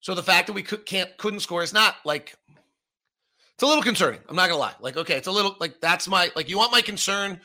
So 0.00 0.14
the 0.14 0.22
fact 0.22 0.46
that 0.48 0.52
we 0.52 0.62
could, 0.62 0.86
can't 0.86 1.16
couldn't 1.18 1.40
score 1.40 1.62
is 1.62 1.72
not 1.72 1.96
like 2.04 2.34
it's 2.48 3.62
a 3.62 3.66
little 3.66 3.82
concerning. 3.82 4.20
I'm 4.28 4.36
not 4.36 4.48
gonna 4.48 4.60
lie. 4.60 4.74
Like, 4.80 4.96
okay, 4.96 5.16
it's 5.16 5.26
a 5.26 5.32
little 5.32 5.56
like 5.60 5.80
that's 5.80 6.08
my 6.08 6.30
like 6.36 6.48
you 6.48 6.56
want 6.56 6.72
my 6.72 6.80
concern. 6.80 7.40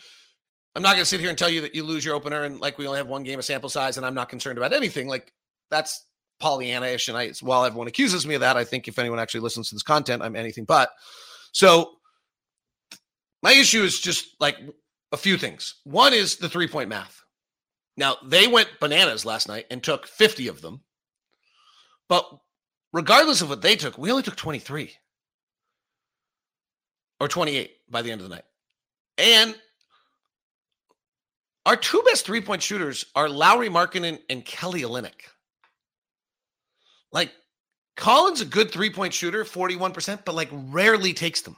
I'm 0.75 0.81
not 0.81 0.93
gonna 0.93 1.05
sit 1.05 1.19
here 1.19 1.29
and 1.29 1.37
tell 1.37 1.49
you 1.49 1.61
that 1.61 1.75
you 1.75 1.83
lose 1.83 2.03
your 2.05 2.15
opener 2.15 2.43
and 2.43 2.59
like 2.59 2.77
we 2.77 2.87
only 2.87 2.97
have 2.97 3.07
one 3.07 3.23
game 3.23 3.39
of 3.39 3.45
sample 3.45 3.69
size 3.69 3.97
and 3.97 4.05
I'm 4.05 4.15
not 4.15 4.29
concerned 4.29 4.57
about 4.57 4.73
anything. 4.73 5.07
Like 5.07 5.31
that's 5.69 6.05
Pollyanna-ish. 6.39 7.07
And 7.07 7.17
I 7.17 7.31
while 7.41 7.65
everyone 7.65 7.87
accuses 7.87 8.25
me 8.27 8.35
of 8.35 8.41
that, 8.41 8.57
I 8.57 8.63
think 8.63 8.87
if 8.87 8.99
anyone 8.99 9.19
actually 9.19 9.41
listens 9.41 9.69
to 9.69 9.75
this 9.75 9.83
content, 9.83 10.21
I'm 10.21 10.35
anything 10.35 10.65
but. 10.65 10.89
So 11.51 11.93
my 13.41 13.53
issue 13.53 13.83
is 13.83 13.99
just 13.99 14.35
like 14.39 14.57
a 15.13 15.17
few 15.17 15.37
things. 15.37 15.75
One 15.85 16.11
is 16.11 16.35
the 16.35 16.49
three-point 16.49 16.89
math. 16.89 17.23
Now 17.95 18.17
they 18.25 18.47
went 18.47 18.79
bananas 18.81 19.25
last 19.25 19.47
night 19.47 19.67
and 19.69 19.81
took 19.81 20.07
50 20.07 20.47
of 20.47 20.61
them. 20.61 20.81
But 22.09 22.27
regardless 22.91 23.41
of 23.41 23.49
what 23.49 23.61
they 23.61 23.75
took, 23.75 23.97
we 23.97 24.11
only 24.11 24.23
took 24.23 24.35
23 24.35 24.91
or 27.19 27.27
28 27.27 27.71
by 27.89 28.01
the 28.01 28.11
end 28.11 28.21
of 28.21 28.27
the 28.27 28.35
night. 28.35 28.45
And 29.19 29.55
our 31.65 31.75
two 31.77 32.01
best 32.07 32.25
three 32.25 32.41
point 32.41 32.63
shooters 32.63 33.05
are 33.15 33.29
Lauri 33.29 33.69
Markkanen 33.69 34.19
and 34.29 34.43
Kelly 34.43 34.81
Olynyk. 34.81 35.21
Like, 37.11 37.31
Collins 37.95 38.41
a 38.41 38.45
good 38.45 38.71
three 38.71 38.89
point 38.89 39.13
shooter, 39.13 39.43
41%, 39.43 40.25
but 40.25 40.33
like 40.33 40.49
rarely 40.51 41.13
takes 41.13 41.41
them. 41.41 41.55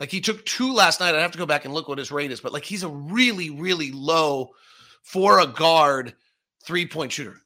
Like 0.00 0.10
he 0.10 0.20
took 0.20 0.44
two 0.44 0.72
last 0.72 1.00
night. 1.00 1.14
I'd 1.14 1.22
have 1.22 1.32
to 1.32 1.38
go 1.38 1.46
back 1.46 1.64
and 1.64 1.74
look 1.74 1.88
what 1.88 1.98
his 1.98 2.12
rate 2.12 2.30
is, 2.30 2.40
but 2.40 2.52
like 2.52 2.64
he's 2.64 2.84
a 2.84 2.88
really, 2.88 3.50
really 3.50 3.90
low 3.90 4.50
for 5.02 5.40
a 5.40 5.46
guard 5.46 6.14
three 6.64 6.86
point 6.86 7.12
shooter. 7.12 7.36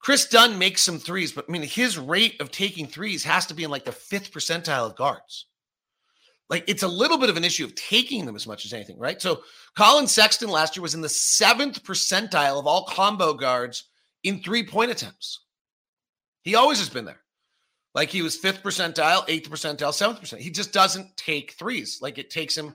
Kris 0.00 0.26
Dunn 0.26 0.58
makes 0.58 0.82
some 0.82 0.98
threes, 0.98 1.32
but 1.32 1.44
I 1.48 1.52
mean, 1.52 1.62
his 1.62 1.98
rate 1.98 2.40
of 2.40 2.50
taking 2.50 2.86
threes 2.86 3.24
has 3.24 3.46
to 3.46 3.54
be 3.54 3.64
in 3.64 3.70
like 3.70 3.84
the 3.84 3.92
fifth 3.92 4.32
percentile 4.32 4.86
of 4.86 4.96
guards. 4.96 5.46
Like 6.48 6.64
it's 6.66 6.82
a 6.82 6.88
little 6.88 7.18
bit 7.18 7.30
of 7.30 7.36
an 7.36 7.44
issue 7.44 7.64
of 7.64 7.74
taking 7.74 8.24
them 8.24 8.36
as 8.36 8.46
much 8.46 8.64
as 8.64 8.72
anything, 8.72 8.98
right? 8.98 9.20
So 9.20 9.42
Collin 9.76 10.06
Sexton 10.06 10.48
last 10.48 10.76
year 10.76 10.82
was 10.82 10.94
in 10.94 11.00
the 11.00 11.08
seventh 11.08 11.84
percentile 11.84 12.58
of 12.58 12.66
all 12.66 12.84
combo 12.84 13.34
guards 13.34 13.84
in 14.24 14.40
three 14.40 14.66
point 14.66 14.90
attempts. 14.90 15.44
He 16.42 16.54
always 16.54 16.78
has 16.78 16.88
been 16.88 17.04
there. 17.04 17.20
Like 17.98 18.10
he 18.10 18.22
was 18.22 18.36
fifth 18.36 18.62
percentile, 18.62 19.24
eighth 19.26 19.50
percentile, 19.50 19.92
seventh 19.92 20.20
percent. 20.20 20.40
He 20.40 20.50
just 20.50 20.72
doesn't 20.72 21.16
take 21.16 21.54
threes. 21.54 21.98
Like 22.00 22.16
it 22.16 22.30
takes 22.30 22.56
him 22.56 22.74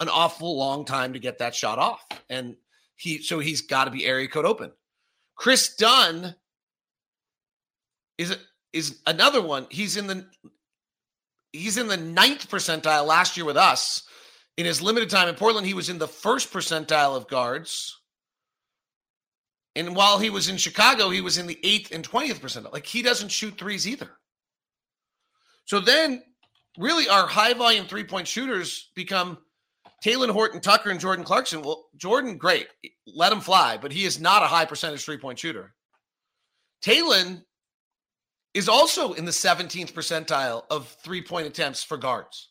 an 0.00 0.08
awful 0.08 0.58
long 0.58 0.84
time 0.84 1.12
to 1.12 1.20
get 1.20 1.38
that 1.38 1.54
shot 1.54 1.78
off. 1.78 2.04
And 2.28 2.56
he 2.96 3.22
so 3.22 3.38
he's 3.38 3.60
got 3.60 3.84
to 3.84 3.92
be 3.92 4.04
area 4.04 4.26
code 4.26 4.44
open. 4.44 4.72
Kris 5.36 5.76
Dunn 5.76 6.34
is 8.18 8.36
is 8.72 9.00
another 9.06 9.40
one. 9.40 9.68
He's 9.70 9.96
in 9.96 10.08
the 10.08 10.26
he's 11.52 11.76
in 11.76 11.86
the 11.86 11.96
ninth 11.96 12.50
percentile 12.50 13.06
last 13.06 13.36
year 13.36 13.46
with 13.46 13.56
us. 13.56 14.02
In 14.56 14.66
his 14.66 14.82
limited 14.82 15.08
time 15.08 15.28
in 15.28 15.36
Portland, 15.36 15.68
he 15.68 15.74
was 15.74 15.88
in 15.88 15.98
the 15.98 16.08
first 16.08 16.52
percentile 16.52 17.16
of 17.16 17.28
guards. 17.28 18.00
And 19.76 19.94
while 19.94 20.18
he 20.18 20.30
was 20.30 20.48
in 20.48 20.56
Chicago, 20.56 21.10
he 21.10 21.20
was 21.20 21.38
in 21.38 21.46
the 21.46 21.60
eighth 21.62 21.92
and 21.94 22.02
20th 22.08 22.40
percentile. 22.40 22.72
Like 22.72 22.86
he 22.86 23.02
doesn't 23.02 23.30
shoot 23.30 23.56
threes 23.56 23.86
either. 23.86 24.10
So 25.66 25.80
then, 25.80 26.22
really, 26.78 27.08
our 27.08 27.26
high 27.26 27.54
volume 27.54 27.86
three 27.86 28.04
point 28.04 28.28
shooters 28.28 28.90
become 28.94 29.38
Talen 30.04 30.30
Horton 30.30 30.60
Tucker 30.60 30.90
and 30.90 31.00
Jordan 31.00 31.24
Clarkson. 31.24 31.62
Well, 31.62 31.86
Jordan, 31.96 32.36
great. 32.36 32.68
Let 33.06 33.32
him 33.32 33.40
fly, 33.40 33.78
but 33.80 33.92
he 33.92 34.04
is 34.04 34.20
not 34.20 34.42
a 34.42 34.46
high 34.46 34.66
percentage 34.66 35.04
three 35.04 35.18
point 35.18 35.38
shooter. 35.38 35.74
Talen 36.84 37.42
is 38.52 38.68
also 38.68 39.14
in 39.14 39.24
the 39.24 39.30
17th 39.30 39.92
percentile 39.92 40.62
of 40.70 40.88
three 41.02 41.22
point 41.22 41.46
attempts 41.46 41.82
for 41.82 41.96
guards. 41.96 42.50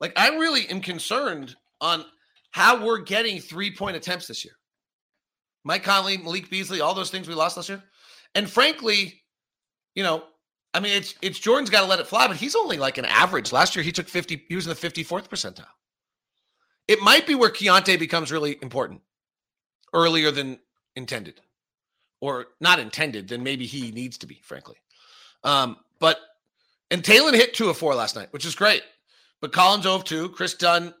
Like, 0.00 0.12
I 0.16 0.28
really 0.36 0.68
am 0.68 0.80
concerned 0.80 1.56
on 1.80 2.04
how 2.52 2.84
we're 2.84 2.98
getting 2.98 3.40
three 3.40 3.74
point 3.74 3.96
attempts 3.96 4.28
this 4.28 4.44
year. 4.44 4.54
Mike 5.64 5.82
Conley, 5.82 6.18
Malik 6.18 6.50
Beasley, 6.50 6.80
all 6.80 6.94
those 6.94 7.10
things 7.10 7.26
we 7.26 7.34
lost 7.34 7.56
last 7.56 7.68
year. 7.68 7.82
And 8.34 8.48
frankly, 8.48 9.22
you 9.94 10.02
know, 10.02 10.24
I 10.74 10.80
mean, 10.80 10.92
it's 10.92 11.14
it's 11.22 11.38
Jordan's 11.38 11.70
got 11.70 11.80
to 11.80 11.86
let 11.86 12.00
it 12.00 12.06
fly, 12.06 12.26
but 12.26 12.36
he's 12.36 12.56
only 12.56 12.76
like 12.76 12.98
an 12.98 13.04
average. 13.04 13.52
Last 13.52 13.76
year, 13.76 13.84
he 13.84 13.92
took 13.92 14.08
50, 14.08 14.44
he 14.48 14.56
was 14.56 14.66
in 14.66 14.70
the 14.70 14.76
54th 14.76 15.28
percentile. 15.28 15.66
It 16.88 17.00
might 17.00 17.26
be 17.26 17.34
where 17.34 17.50
Keyonte 17.50 17.98
becomes 17.98 18.30
really 18.30 18.58
important 18.60 19.00
earlier 19.94 20.30
than 20.30 20.58
intended, 20.96 21.40
or 22.20 22.46
not 22.60 22.80
intended, 22.80 23.28
then 23.28 23.42
maybe 23.42 23.64
he 23.64 23.92
needs 23.92 24.18
to 24.18 24.26
be, 24.26 24.40
frankly. 24.42 24.76
Um, 25.44 25.76
but 26.00 26.18
and 26.90 27.02
Talen 27.02 27.34
hit 27.34 27.54
two 27.54 27.70
of 27.70 27.78
four 27.78 27.94
last 27.94 28.16
night, 28.16 28.28
which 28.32 28.44
is 28.44 28.54
great. 28.54 28.82
But 29.40 29.52
Collins 29.52 29.86
over 29.86 30.04
two. 30.04 30.28
Kris 30.30 30.54
Dunn 30.54 30.92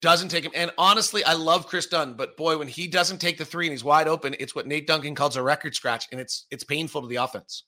doesn't 0.00 0.28
take 0.28 0.44
him. 0.44 0.52
And 0.54 0.70
honestly, 0.78 1.24
I 1.24 1.32
love 1.32 1.66
Kris 1.66 1.86
Dunn, 1.86 2.14
but 2.14 2.36
boy, 2.36 2.58
when 2.58 2.68
he 2.68 2.86
doesn't 2.86 3.18
take 3.18 3.38
the 3.38 3.44
three 3.44 3.66
and 3.66 3.72
he's 3.72 3.84
wide 3.84 4.08
open, 4.08 4.34
it's 4.38 4.54
what 4.54 4.66
Nate 4.66 4.86
Duncan 4.86 5.14
calls 5.14 5.36
a 5.36 5.42
record 5.42 5.74
scratch, 5.74 6.06
and 6.12 6.20
it's 6.20 6.46
it's 6.50 6.64
painful 6.64 7.02
to 7.02 7.08
the 7.08 7.16
offense. 7.16 7.64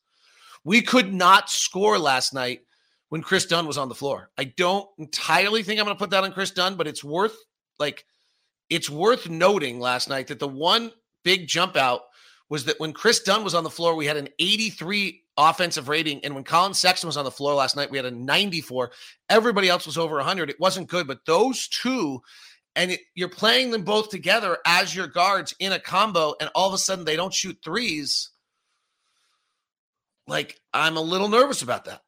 We 0.64 0.82
could 0.82 1.12
not 1.12 1.50
score 1.50 1.98
last 1.98 2.32
night 2.32 2.60
when 3.10 3.22
Kris 3.22 3.46
Dunn 3.46 3.66
was 3.66 3.78
on 3.78 3.88
the 3.88 3.94
floor. 3.94 4.30
I 4.38 4.44
don't 4.44 4.88
entirely 4.98 5.62
think 5.62 5.78
I'm 5.78 5.86
going 5.86 5.96
to 5.96 6.02
put 6.02 6.10
that 6.10 6.24
on 6.24 6.32
Kris 6.32 6.50
Dunn, 6.50 6.76
but 6.76 6.86
it's 6.86 7.04
worth 7.04 7.36
like 7.78 8.04
it's 8.70 8.88
worth 8.88 9.28
noting 9.28 9.78
last 9.78 10.08
night 10.08 10.28
that 10.28 10.38
the 10.38 10.48
one 10.48 10.90
big 11.22 11.46
jump 11.46 11.76
out 11.76 12.02
was 12.48 12.64
that 12.64 12.78
when 12.80 12.92
Kris 12.92 13.20
Dunn 13.20 13.44
was 13.44 13.54
on 13.54 13.64
the 13.64 13.70
floor, 13.70 13.94
we 13.94 14.06
had 14.06 14.16
an 14.16 14.28
83 14.38 15.22
offensive 15.36 15.88
rating. 15.88 16.24
And 16.24 16.34
when 16.34 16.44
Collin 16.44 16.74
Sexton 16.74 17.08
was 17.08 17.16
on 17.16 17.24
the 17.24 17.30
floor 17.30 17.54
last 17.54 17.76
night, 17.76 17.90
we 17.90 17.98
had 17.98 18.06
a 18.06 18.10
94. 18.10 18.92
Everybody 19.28 19.68
else 19.68 19.86
was 19.86 19.98
over 19.98 20.16
100. 20.16 20.50
It 20.50 20.60
wasn't 20.60 20.88
good, 20.88 21.06
but 21.06 21.24
those 21.26 21.68
two, 21.68 22.20
and 22.76 22.92
it, 22.92 23.00
you're 23.14 23.28
playing 23.28 23.70
them 23.70 23.82
both 23.82 24.10
together 24.10 24.58
as 24.66 24.94
your 24.94 25.06
guards 25.06 25.54
in 25.58 25.72
a 25.72 25.80
combo, 25.80 26.34
and 26.40 26.50
all 26.54 26.68
of 26.68 26.74
a 26.74 26.78
sudden 26.78 27.04
they 27.04 27.16
don't 27.16 27.34
shoot 27.34 27.58
threes. 27.64 28.30
Like, 30.26 30.58
I'm 30.72 30.96
a 30.96 31.02
little 31.02 31.28
nervous 31.28 31.62
about 31.62 31.84
that. 31.86 32.02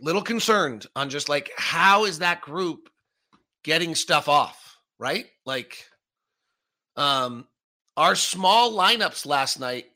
Little 0.00 0.22
concerned 0.22 0.86
on 0.94 1.10
just 1.10 1.28
like, 1.28 1.50
how 1.56 2.04
is 2.04 2.20
that 2.20 2.40
group 2.40 2.88
getting 3.64 3.94
stuff 3.94 4.28
off, 4.28 4.76
right? 4.98 5.26
Like, 5.44 5.84
um, 6.96 7.46
our 7.96 8.14
small 8.14 8.72
lineups 8.72 9.26
last 9.26 9.58
night 9.58 9.86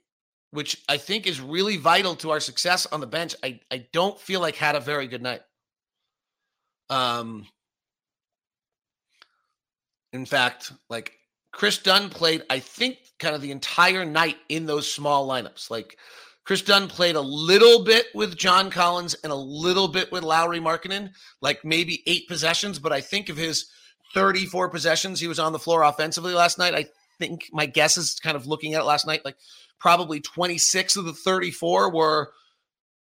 which 0.53 0.83
I 0.89 0.97
think 0.97 1.27
is 1.27 1.41
really 1.41 1.77
vital 1.77 2.17
to 2.17 2.31
our 2.31 2.41
success 2.41 2.87
on 2.87 3.01
the 3.01 3.07
bench, 3.07 3.35
I, 3.43 3.61
I 3.71 3.87
don't 3.93 4.19
feel 4.19 4.41
like 4.41 4.57
had 4.57 4.75
a 4.75 4.81
very 4.81 5.07
good 5.07 5.23
night. 5.23 5.43
Um, 6.89 7.47
in 10.13 10.27
fact, 10.27 10.73
like 10.89 11.13
Kris 11.53 11.79
Dunn 11.79 12.11
played, 12.11 12.43
I 12.51 12.59
think, 12.59 12.99
kind 13.21 13.35
of 13.35 13.43
the 13.43 13.53
entire 13.53 14.05
night 14.05 14.39
in 14.49 14.67
those 14.67 14.93
small 14.93 15.29
lineups. 15.29 15.71
Like 15.71 15.99
Kris 16.45 16.63
Dunn 16.63 16.89
played 16.89 17.17
a 17.17 17.21
little 17.21 17.85
bit 17.85 18.07
with 18.15 18.37
John 18.37 18.71
Collins 18.71 19.15
and 19.23 19.33
a 19.33 19.37
little 19.37 19.89
bit 19.89 20.11
with 20.11 20.23
Lauri 20.23 20.59
Markkanen, 20.59 21.11
like 21.41 21.65
maybe 21.65 22.03
eight 22.07 22.27
possessions. 22.29 22.79
But 22.79 22.93
I 22.93 23.01
think 23.01 23.29
of 23.29 23.37
his 23.37 23.67
34 24.15 24.69
possessions 24.71 25.21
he 25.21 25.29
was 25.29 25.39
on 25.39 25.53
the 25.53 25.59
floor 25.59 25.83
offensively 25.83 26.33
last 26.33 26.59
night. 26.59 26.75
I 26.75 26.87
think 27.19 27.49
my 27.53 27.67
guess 27.67 27.97
is 27.97 28.19
kind 28.19 28.37
of 28.37 28.47
looking 28.47 28.75
at 28.75 28.81
it 28.81 28.85
last 28.85 29.07
night, 29.07 29.25
like 29.25 29.37
probably 29.79 30.21
26 30.21 30.97
of 30.97 31.05
the 31.05 31.13
34 31.13 31.95
were 31.95 32.33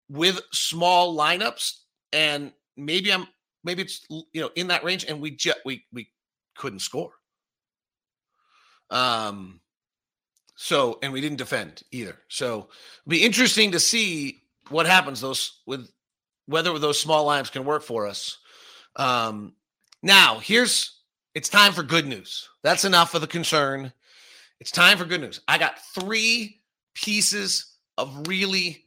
with 0.08 0.40
small 0.52 1.16
lineups. 1.16 1.78
And 2.12 2.52
maybe 2.76 3.12
I'm 3.12 3.26
maybe 3.64 3.82
it's 3.82 4.06
you 4.08 4.40
know 4.40 4.50
in 4.54 4.68
that 4.68 4.84
range, 4.84 5.04
and 5.04 5.20
we 5.20 5.32
just 5.32 5.58
we 5.64 5.84
we 5.92 6.10
couldn't 6.56 6.80
score. 6.80 7.10
Um 8.90 9.60
so 10.54 10.98
and 11.02 11.12
we 11.12 11.20
didn't 11.20 11.38
defend 11.38 11.82
either. 11.90 12.18
So 12.28 12.68
it'll 13.04 13.08
be 13.08 13.24
interesting 13.24 13.72
to 13.72 13.80
see 13.80 14.42
what 14.68 14.86
happens 14.86 15.20
those 15.20 15.60
with 15.66 15.90
whether 16.46 16.78
those 16.78 16.98
small 16.98 17.26
lineups 17.26 17.52
can 17.52 17.64
work 17.64 17.82
for 17.82 18.06
us. 18.06 18.38
Um 18.96 19.54
now 20.02 20.38
here's 20.38 21.00
it's 21.34 21.48
time 21.48 21.72
for 21.72 21.82
good 21.82 22.06
news. 22.06 22.48
That's 22.62 22.84
enough 22.84 23.14
of 23.14 23.20
the 23.20 23.26
concern. 23.26 23.92
It's 24.60 24.70
time 24.70 24.98
for 24.98 25.04
good 25.04 25.20
news. 25.20 25.40
I 25.48 25.58
got 25.58 25.78
three 25.94 26.60
pieces 26.94 27.74
of 27.98 28.28
really 28.28 28.84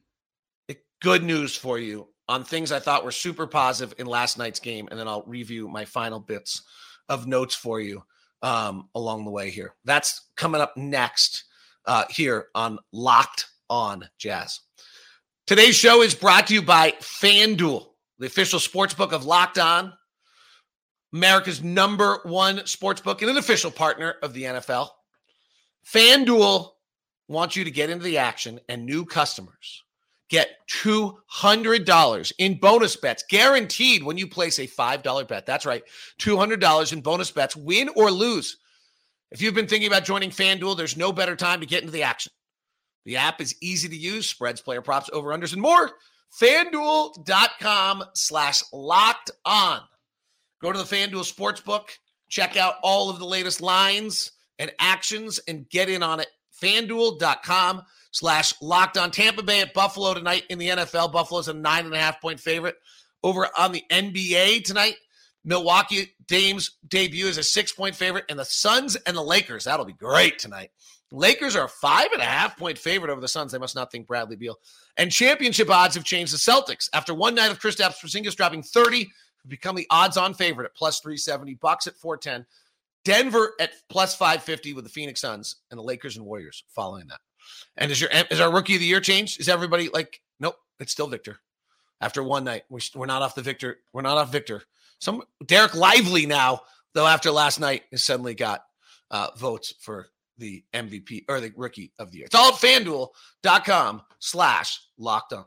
good 1.02 1.24
news 1.24 1.56
for 1.56 1.78
you 1.78 2.08
on 2.30 2.44
things 2.44 2.72
I 2.72 2.80
thought 2.80 3.06
were 3.06 3.12
super 3.12 3.48
positive 3.48 3.98
in 4.00 4.08
last 4.08 4.38
night's 4.38 4.60
game, 4.60 4.88
and 4.90 5.00
then 5.00 5.08
I'll 5.08 5.24
review 5.26 5.68
my 5.68 5.86
final 5.86 6.20
bits 6.20 6.64
of 7.10 7.28
notes 7.28 7.56
for 7.56 7.80
you 7.80 8.04
um, 8.42 8.90
along 8.96 9.26
the 9.26 9.32
way 9.32 9.50
here. 9.50 9.76
That's 9.86 10.22
coming 10.36 10.62
up 10.62 10.76
next 10.76 11.46
uh, 11.88 12.06
here 12.10 12.48
on 12.54 12.80
Locked 12.92 13.48
On 13.70 14.08
Jazz. 14.18 14.60
Today's 15.48 15.76
show 15.76 16.02
is 16.02 16.14
brought 16.14 16.48
to 16.48 16.54
you 16.54 16.62
by 16.62 16.92
FanDuel, 17.00 17.88
the 18.20 18.28
official 18.28 18.60
sports 18.60 18.94
book 18.94 19.14
of 19.14 19.26
Locked 19.26 19.58
On. 19.58 19.94
America's 21.14 21.64
number 21.64 22.20
one 22.24 22.66
sports 22.68 23.00
book 23.02 23.22
and 23.22 23.32
an 23.32 23.38
official 23.38 23.72
partner 23.72 24.16
of 24.22 24.34
the 24.34 24.44
NFL. 24.44 24.90
FanDuel 25.92 26.72
wants 27.30 27.56
you 27.56 27.64
to 27.64 27.72
get 27.72 27.90
into 27.90 28.04
the 28.04 28.18
action, 28.18 28.60
and 28.68 28.86
new 28.86 29.06
customers 29.06 29.84
get 30.30 30.58
$200 30.84 32.32
in 32.38 32.60
bonus 32.60 32.96
bets 32.98 33.24
guaranteed 33.30 34.04
when 34.04 34.18
you 34.18 34.28
place 34.28 34.60
a 34.60 34.68
$5 34.68 35.28
bet. 35.28 35.46
That's 35.46 35.66
right, 35.66 35.84
$200 36.20 36.94
in 36.94 37.02
bonus 37.02 37.32
bets, 37.32 37.56
win 37.56 37.90
or 37.96 38.12
lose. 38.12 38.58
If 39.32 39.42
you've 39.42 39.54
been 39.54 39.68
thinking 39.68 39.88
about 39.88 40.06
joining 40.06 40.30
FanDuel, 40.30 40.78
there's 40.78 40.98
no 40.98 41.12
better 41.12 41.36
time 41.36 41.60
to 41.60 41.66
get 41.66 41.82
into 41.82 41.92
the 41.92 42.04
action. 42.04 42.32
The 43.06 43.18
app 43.18 43.42
is 43.42 43.56
easy 43.62 43.90
to 43.90 43.96
use, 43.96 44.30
spreads, 44.30 44.62
player 44.62 44.82
props, 44.82 45.10
over-unders, 45.12 45.54
and 45.54 45.62
more. 45.62 45.92
FanDuel.com 46.42 48.04
slash 48.14 48.64
locked 48.74 49.32
on. 49.46 49.80
Go 50.62 50.72
to 50.72 50.78
the 50.78 50.84
FanDuel 50.84 51.32
Sportsbook, 51.32 51.90
check 52.30 52.58
out 52.58 52.76
all 52.84 53.10
of 53.10 53.20
the 53.20 53.26
latest 53.26 53.62
lines 53.62 54.32
and 54.60 54.72
actions, 54.80 55.40
and 55.48 55.70
get 55.70 55.90
in 55.90 56.04
on 56.04 56.20
it. 56.20 56.28
FanDuel.com 56.62 57.84
slash 58.12 58.54
locked 58.62 58.98
on 58.98 59.12
Tampa 59.12 59.44
Bay 59.44 59.62
at 59.62 59.74
Buffalo 59.74 60.14
tonight 60.14 60.44
in 60.50 60.58
the 60.58 60.70
NFL. 60.70 61.12
Buffalo's 61.12 61.48
a 61.48 61.54
nine 61.54 61.86
and 61.86 61.94
a 61.94 62.00
half 62.00 62.20
point 62.20 62.40
favorite. 62.40 62.76
Over 63.24 63.48
on 63.58 63.72
the 63.72 63.84
NBA 63.92 64.64
tonight, 64.64 64.96
Milwaukee 65.48 66.14
Dame's 66.28 66.72
debut 66.90 67.26
is 67.26 67.38
a 67.38 67.44
six 67.44 67.72
point 67.72 67.96
favorite, 67.96 68.26
and 68.28 68.38
the 68.38 68.44
Suns 68.44 68.98
and 68.98 69.16
the 69.16 69.24
Lakers. 69.24 69.64
That'll 69.64 69.86
be 69.86 69.94
great 69.94 70.40
tonight. 70.40 70.72
Lakers 71.10 71.56
are 71.56 71.66
a 71.66 71.70
five 71.70 72.10
and 72.12 72.22
a 72.22 72.26
half 72.26 72.58
point 72.58 72.78
favorite 72.78 73.10
over 73.10 73.22
the 73.22 73.30
Suns. 73.30 73.54
They 73.54 73.58
must 73.58 73.74
not 73.74 73.90
think 73.90 74.08
Bradley 74.08 74.36
Beal. 74.36 74.60
And 74.98 75.10
championship 75.10 75.70
odds 75.70 75.96
have 75.96 76.04
changed 76.04 76.34
the 76.34 76.38
Celtics. 76.38 76.90
After 76.94 77.14
one 77.14 77.34
night 77.34 77.50
of 77.50 77.62
Kristaps 77.62 78.02
Porzingis 78.04 78.36
dropping 78.36 78.62
30, 78.62 79.10
become 79.48 79.78
the 79.78 79.88
odds-on 79.90 80.34
favorite 80.34 80.66
at 80.66 80.76
plus 80.76 81.00
370, 81.00 81.54
Bucks 81.54 81.88
at 81.88 81.96
410, 81.96 82.46
Denver 83.06 83.54
at 83.62 83.72
plus 83.90 84.16
550 84.16 84.74
with 84.74 84.84
the 84.84 84.90
Phoenix 84.90 85.22
Suns, 85.22 85.56
and 85.72 85.78
the 85.78 85.84
Lakers 85.84 86.18
and 86.18 86.26
Warriors 86.26 86.66
following 86.68 87.08
that. 87.08 87.22
And 87.78 87.90
is 87.90 88.02
your 88.02 88.10
is 88.30 88.42
our 88.42 88.52
rookie 88.52 88.76
of 88.76 88.82
the 88.82 88.86
year 88.86 89.00
changed? 89.00 89.40
Is 89.40 89.48
everybody 89.48 89.88
like, 89.88 90.22
nope, 90.42 90.58
it's 90.82 90.92
still 90.92 91.08
Victor. 91.08 91.38
After 92.02 92.22
one 92.22 92.44
night, 92.44 92.64
we're, 92.70 92.82
we're 92.96 93.06
not 93.06 93.22
off 93.22 93.34
the 93.34 93.42
Victor. 93.42 93.78
We're 93.94 94.02
not 94.02 94.18
off 94.18 94.30
Victor. 94.30 94.64
Some 95.00 95.24
Dereck 95.44 95.76
Lively 95.76 96.26
now, 96.26 96.62
though, 96.94 97.08
after 97.08 97.32
last 97.32 97.60
night, 97.60 97.84
has 97.92 98.04
suddenly 98.04 98.36
got 98.36 98.64
uh, 99.12 99.30
votes 99.38 99.74
for 99.82 100.08
the 100.38 100.64
MVP 100.74 101.26
or 101.30 101.40
the 101.40 101.52
rookie 101.56 101.92
of 102.00 102.12
the 102.12 102.18
year. 102.20 102.26
It's 102.26 102.36
all 102.36 102.50
at 102.50 102.56
fanduel.com 102.56 104.02
slash 104.20 104.80
locked 104.98 105.34
on. 105.34 105.46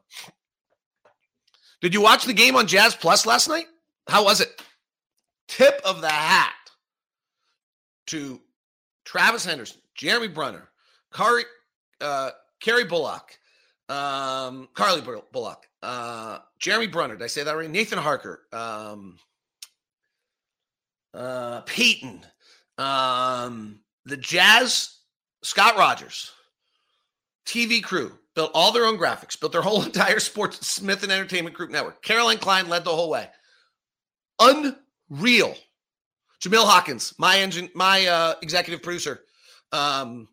Did 1.80 1.94
you 1.94 2.02
watch 2.02 2.24
the 2.24 2.34
game 2.34 2.56
on 2.56 2.66
Jazz 2.66 2.94
Plus 2.94 3.24
last 3.26 3.48
night? 3.48 3.66
How 4.08 4.24
was 4.24 4.40
it? 4.40 4.62
Tip 5.48 5.80
of 5.84 6.00
the 6.00 6.10
hat 6.10 6.54
to 8.08 8.40
Travis 9.04 9.44
Henderson, 9.44 9.80
Jeremy 9.94 10.28
Brunner, 10.28 10.68
Kari, 11.12 11.44
uh, 12.00 12.30
Kerry 12.60 12.84
Bullock, 12.84 13.38
um, 13.88 14.68
Carly 14.74 15.02
Bullock, 15.32 15.66
uh, 15.82 16.38
Jeremy 16.58 16.86
Brunner. 16.86 17.16
Did 17.16 17.24
I 17.24 17.28
say 17.28 17.42
that 17.42 17.56
right? 17.56 17.70
Nathan 17.70 17.98
Harker, 17.98 18.42
um, 18.52 19.16
uh, 21.14 21.62
Peyton, 21.62 22.24
um, 22.78 23.80
the 24.04 24.16
Jazz, 24.16 24.98
Scott 25.42 25.76
Rogers, 25.76 26.32
TV 27.46 27.82
crew 27.82 28.16
built 28.34 28.50
all 28.54 28.72
their 28.72 28.86
own 28.86 28.98
graphics, 28.98 29.38
built 29.38 29.52
their 29.52 29.62
whole 29.62 29.82
entire 29.82 30.20
Sports 30.20 30.66
Smith 30.66 31.02
and 31.02 31.12
Entertainment 31.12 31.54
Group 31.54 31.70
network. 31.70 32.02
Caroline 32.02 32.38
Klein 32.38 32.68
led 32.68 32.84
the 32.84 32.90
whole 32.90 33.10
way. 33.10 33.28
Unreal. 34.38 35.54
Jamil 36.40 36.64
Hawkins, 36.64 37.12
my 37.18 37.38
engine, 37.38 37.68
my 37.74 38.06
uh, 38.06 38.34
executive 38.40 38.82
producer, 38.82 39.20
um, 39.72 40.26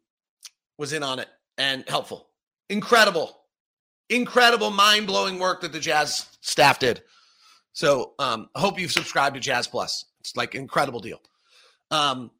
was 0.77 0.93
in 0.93 1.03
on 1.03 1.19
it 1.19 1.27
and 1.57 1.83
helpful. 1.89 2.29
Incredible, 2.69 3.37
incredible, 4.09 4.69
mind 4.69 5.05
blowing 5.05 5.37
work 5.37 5.61
that 5.61 5.73
the 5.73 5.79
Jazz 5.79 6.37
staff 6.39 6.79
did. 6.79 7.01
So 7.73 8.13
um, 8.19 8.49
hope 8.55 8.79
you've 8.79 8.91
subscribed 8.91 9.35
to 9.35 9.41
Jazz 9.41 9.67
Plus. 9.67 10.05
It's 10.27 10.35
like 10.35 10.55
incredible 10.55 10.99
deal. 10.99 11.21
Um, 11.89 12.31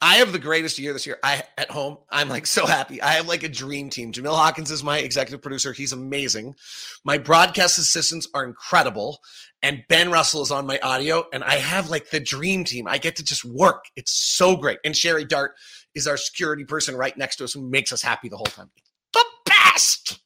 I 0.00 0.16
have 0.16 0.32
the 0.32 0.38
greatest 0.38 0.78
year 0.78 0.92
this 0.92 1.06
year. 1.06 1.18
I 1.22 1.42
at 1.56 1.70
home. 1.70 1.98
I'm 2.10 2.28
like 2.28 2.46
so 2.46 2.66
happy. 2.66 3.00
I 3.00 3.12
have 3.12 3.26
like 3.26 3.42
a 3.42 3.48
dream 3.48 3.90
team. 3.90 4.12
Jamil 4.12 4.34
Hawkins 4.34 4.70
is 4.70 4.82
my 4.82 4.98
executive 4.98 5.42
producer. 5.42 5.72
He's 5.72 5.92
amazing. 5.92 6.56
My 7.04 7.18
broadcast 7.18 7.78
assistants 7.78 8.28
are 8.34 8.44
incredible. 8.44 9.18
And 9.62 9.84
Ben 9.88 10.10
Russell 10.10 10.42
is 10.42 10.50
on 10.50 10.66
my 10.66 10.78
audio. 10.80 11.24
And 11.32 11.44
I 11.44 11.56
have 11.56 11.90
like 11.90 12.10
the 12.10 12.20
dream 12.20 12.64
team. 12.64 12.86
I 12.86 12.98
get 12.98 13.16
to 13.16 13.24
just 13.24 13.44
work. 13.44 13.84
It's 13.96 14.12
so 14.12 14.56
great. 14.56 14.78
And 14.84 14.96
Sherry 14.96 15.24
Dart 15.24 15.52
is 15.94 16.06
our 16.06 16.16
security 16.16 16.64
person 16.64 16.96
right 16.96 17.16
next 17.16 17.36
to 17.36 17.44
us 17.44 17.52
who 17.52 17.62
makes 17.62 17.92
us 17.92 18.02
happy 18.02 18.28
the 18.28 18.36
whole 18.36 18.44
time. 18.44 18.70
The 19.12 19.24
best. 19.46 20.18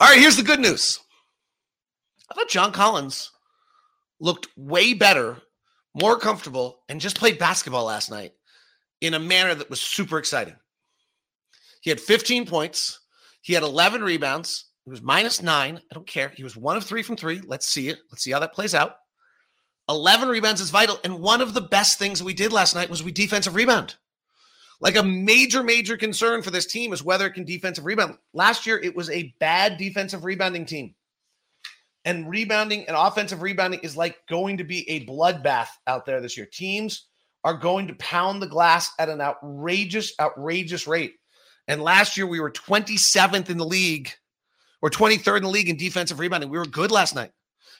All 0.00 0.08
right, 0.08 0.18
here's 0.18 0.36
the 0.36 0.42
good 0.42 0.60
news. 0.60 1.00
I 2.30 2.34
thought 2.34 2.48
John 2.48 2.72
Collins 2.72 3.30
looked 4.20 4.48
way 4.56 4.94
better, 4.94 5.42
more 5.94 6.18
comfortable, 6.18 6.80
and 6.88 7.00
just 7.00 7.18
played 7.18 7.38
basketball 7.38 7.84
last 7.84 8.10
night 8.10 8.32
in 9.00 9.14
a 9.14 9.18
manner 9.18 9.54
that 9.54 9.70
was 9.70 9.80
super 9.80 10.18
exciting. 10.18 10.56
He 11.80 11.90
had 11.90 12.00
15 12.00 12.46
points, 12.46 13.00
he 13.42 13.52
had 13.52 13.62
11 13.62 14.02
rebounds, 14.02 14.66
he 14.84 14.90
was 14.90 15.02
minus 15.02 15.42
nine. 15.42 15.80
I 15.90 15.94
don't 15.94 16.06
care. 16.06 16.30
He 16.36 16.44
was 16.44 16.56
one 16.56 16.76
of 16.76 16.84
three 16.84 17.02
from 17.02 17.16
three. 17.16 17.40
Let's 17.44 17.66
see 17.66 17.88
it. 17.88 17.98
Let's 18.10 18.22
see 18.22 18.32
how 18.32 18.40
that 18.40 18.52
plays 18.52 18.74
out. 18.74 18.96
11 19.88 20.28
rebounds 20.28 20.60
is 20.60 20.70
vital. 20.70 20.98
And 21.04 21.20
one 21.20 21.40
of 21.40 21.54
the 21.54 21.60
best 21.60 21.98
things 21.98 22.22
we 22.22 22.34
did 22.34 22.52
last 22.52 22.74
night 22.74 22.90
was 22.90 23.02
we 23.02 23.12
defensive 23.12 23.54
rebound. 23.54 23.96
Like 24.80 24.96
a 24.96 25.02
major, 25.02 25.62
major 25.62 25.96
concern 25.96 26.42
for 26.42 26.50
this 26.50 26.66
team 26.66 26.92
is 26.92 27.02
whether 27.02 27.26
it 27.26 27.32
can 27.32 27.44
defensive 27.44 27.86
rebound. 27.86 28.18
Last 28.34 28.66
year, 28.66 28.78
it 28.78 28.94
was 28.94 29.08
a 29.08 29.34
bad 29.38 29.78
defensive 29.78 30.24
rebounding 30.24 30.66
team. 30.66 30.94
And 32.04 32.28
rebounding 32.28 32.86
and 32.86 32.96
offensive 32.96 33.40
rebounding 33.40 33.80
is 33.80 33.96
like 33.96 34.16
going 34.28 34.58
to 34.58 34.64
be 34.64 34.88
a 34.90 35.06
bloodbath 35.06 35.68
out 35.86 36.04
there 36.04 36.20
this 36.20 36.36
year. 36.36 36.46
Teams 36.46 37.06
are 37.44 37.54
going 37.54 37.88
to 37.88 37.94
pound 37.94 38.42
the 38.42 38.46
glass 38.46 38.90
at 38.98 39.08
an 39.08 39.20
outrageous, 39.20 40.12
outrageous 40.20 40.86
rate. 40.86 41.14
And 41.66 41.82
last 41.82 42.16
year, 42.16 42.26
we 42.26 42.40
were 42.40 42.50
27th 42.50 43.48
in 43.48 43.56
the 43.56 43.66
league 43.66 44.10
or 44.82 44.90
23rd 44.90 45.38
in 45.38 45.42
the 45.44 45.48
league 45.48 45.68
in 45.68 45.76
defensive 45.76 46.18
rebounding. 46.18 46.50
We 46.50 46.58
were 46.58 46.66
good 46.66 46.90
last 46.90 47.14
night. 47.14 47.30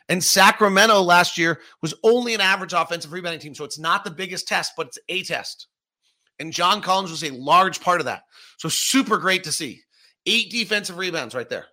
And 0.09 0.23
Sacramento 0.23 1.01
last 1.01 1.39
year 1.39 1.61
was 1.83 1.95
only 2.03 2.35
an 2.35 2.41
average 2.41 2.73
offensive 2.73 3.13
rebounding 3.13 3.41
team. 3.41 3.55
So 3.55 3.65
it's 3.65 3.79
not 3.79 4.05
the 4.05 4.11
biggest 4.11 4.49
test, 4.49 4.73
but 4.77 4.89
it's 4.89 4.99
a 5.09 5.23
test. 5.23 5.69
And 6.39 6.53
John 6.53 6.83
Collins 6.83 7.11
was 7.11 7.25
a 7.25 7.31
large 7.31 7.81
part 7.81 8.01
of 8.01 8.07
that. 8.07 8.23
So 8.59 8.69
super 8.69 9.19
great 9.19 9.45
to 9.45 9.53
see. 9.53 9.83
Eight 10.27 10.51
defensive 10.51 10.99
rebounds 10.99 11.35
right 11.35 11.49
there 11.49 11.67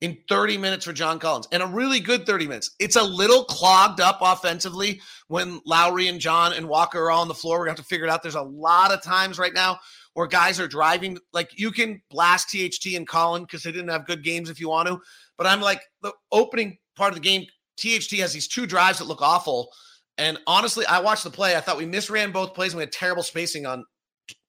in 0.00 0.18
30 0.28 0.58
minutes 0.58 0.84
for 0.84 0.92
John 0.92 1.18
Collins 1.18 1.48
and 1.52 1.62
a 1.62 1.66
really 1.66 2.00
good 2.00 2.26
30 2.26 2.46
minutes. 2.46 2.72
It's 2.78 2.96
a 2.96 3.02
little 3.02 3.44
clogged 3.44 4.00
up 4.00 4.18
offensively 4.20 5.00
when 5.28 5.60
Lauri 5.64 6.08
and 6.08 6.20
John 6.20 6.52
and 6.52 6.68
Walker 6.68 7.04
are 7.04 7.10
on 7.10 7.28
the 7.28 7.34
floor. 7.34 7.58
We're 7.58 7.66
going 7.66 7.76
to 7.76 7.80
have 7.80 7.86
to 7.86 7.88
figure 7.88 8.06
it 8.06 8.10
out. 8.10 8.22
There's 8.22 8.34
a 8.34 8.42
lot 8.42 8.92
of 8.92 9.02
times 9.02 9.38
right 9.38 9.54
now 9.54 9.78
where 10.14 10.26
guys 10.26 10.60
are 10.60 10.68
driving. 10.68 11.18
Like 11.32 11.58
you 11.58 11.70
can 11.70 12.02
blast 12.10 12.50
THT 12.50 12.94
and 12.94 13.06
Collin 13.06 13.42
because 13.42 13.62
they 13.62 13.72
didn't 13.72 13.88
have 13.88 14.06
good 14.06 14.22
games 14.22 14.50
if 14.50 14.60
you 14.60 14.68
want 14.68 14.88
to. 14.88 15.00
But 15.38 15.46
I'm 15.46 15.60
like, 15.60 15.80
the 16.02 16.12
opening 16.30 16.76
part 16.94 17.10
of 17.10 17.14
the 17.14 17.20
game, 17.20 17.46
THT 17.78 18.18
has 18.18 18.32
these 18.32 18.48
two 18.48 18.66
drives 18.66 18.98
that 18.98 19.06
look 19.06 19.22
awful. 19.22 19.70
And 20.18 20.38
honestly, 20.46 20.86
I 20.86 21.00
watched 21.00 21.24
the 21.24 21.30
play. 21.30 21.56
I 21.56 21.60
thought 21.60 21.76
we 21.76 21.86
misran 21.86 22.32
both 22.32 22.54
plays 22.54 22.72
and 22.72 22.78
we 22.78 22.82
had 22.82 22.92
terrible 22.92 23.22
spacing 23.22 23.66
on 23.66 23.84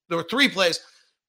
there 0.09 0.17
were 0.17 0.27
three 0.29 0.49
plays. 0.49 0.79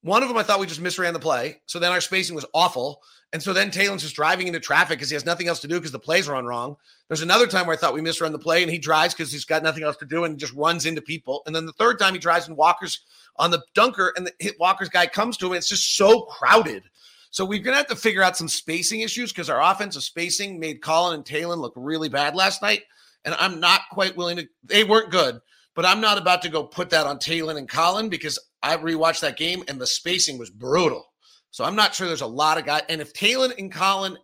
One 0.02 0.22
of 0.22 0.28
them 0.28 0.38
I 0.38 0.42
thought 0.42 0.60
we 0.60 0.66
just 0.66 0.82
misran 0.82 1.12
the 1.12 1.18
play. 1.18 1.60
So 1.66 1.78
then 1.78 1.92
our 1.92 2.00
spacing 2.00 2.34
was 2.34 2.46
awful. 2.54 3.00
And 3.32 3.42
so 3.42 3.52
then 3.52 3.70
Talen's 3.70 4.02
just 4.02 4.16
driving 4.16 4.46
into 4.46 4.58
traffic 4.58 4.98
because 4.98 5.10
he 5.10 5.14
has 5.14 5.26
nothing 5.26 5.48
else 5.48 5.60
to 5.60 5.68
do 5.68 5.74
because 5.74 5.92
the 5.92 5.98
plays 5.98 6.28
run 6.28 6.46
wrong. 6.46 6.76
There's 7.08 7.20
another 7.20 7.46
time 7.46 7.66
where 7.66 7.76
I 7.76 7.78
thought 7.78 7.92
we 7.92 8.00
misrun 8.00 8.32
the 8.32 8.38
play 8.38 8.62
and 8.62 8.72
he 8.72 8.78
drives 8.78 9.12
because 9.12 9.30
he's 9.30 9.44
got 9.44 9.62
nothing 9.62 9.82
else 9.82 9.98
to 9.98 10.06
do 10.06 10.24
and 10.24 10.38
just 10.38 10.54
runs 10.54 10.86
into 10.86 11.02
people. 11.02 11.42
And 11.44 11.54
then 11.54 11.66
the 11.66 11.72
third 11.72 11.98
time 11.98 12.14
he 12.14 12.18
drives 12.18 12.48
and 12.48 12.56
Walker's 12.56 13.00
on 13.36 13.50
the 13.50 13.62
dunker 13.74 14.14
and 14.16 14.26
the 14.26 14.32
hit 14.38 14.58
Walker's 14.58 14.88
guy 14.88 15.06
comes 15.06 15.36
to 15.38 15.46
him. 15.46 15.52
it's 15.52 15.68
just 15.68 15.96
so 15.96 16.22
crowded. 16.22 16.84
So 17.30 17.44
we're 17.44 17.62
going 17.62 17.74
to 17.74 17.78
have 17.78 17.88
to 17.88 17.96
figure 17.96 18.22
out 18.22 18.36
some 18.36 18.48
spacing 18.48 19.00
issues 19.00 19.30
because 19.30 19.50
our 19.50 19.60
offensive 19.60 20.02
spacing 20.02 20.58
made 20.58 20.80
Collin 20.80 21.16
and 21.16 21.24
Talen 21.24 21.58
look 21.58 21.74
really 21.76 22.08
bad 22.08 22.34
last 22.34 22.62
night. 22.62 22.82
And 23.24 23.34
I'm 23.38 23.60
not 23.60 23.82
quite 23.92 24.16
willing 24.16 24.38
to, 24.38 24.48
they 24.64 24.84
weren't 24.84 25.10
good, 25.10 25.40
but 25.74 25.84
I'm 25.84 26.00
not 26.00 26.16
about 26.16 26.42
to 26.42 26.48
go 26.48 26.64
put 26.64 26.90
that 26.90 27.06
on 27.06 27.18
Talen 27.18 27.58
and 27.58 27.68
Collin 27.68 28.08
because 28.08 28.38
I 28.62 28.76
rewatched 28.78 29.20
that 29.20 29.36
game 29.36 29.64
and 29.68 29.78
the 29.78 29.86
spacing 29.86 30.38
was 30.38 30.48
brutal. 30.50 31.07
So 31.50 31.64
I'm 31.64 31.76
not 31.76 31.94
sure 31.94 32.06
there's 32.06 32.20
a 32.20 32.26
lot 32.26 32.58
of 32.58 32.66
guys. 32.66 32.82
And 32.88 33.00
if 33.00 33.12
Talen 33.12 33.56
and 33.58 33.72
Collin 33.72 34.16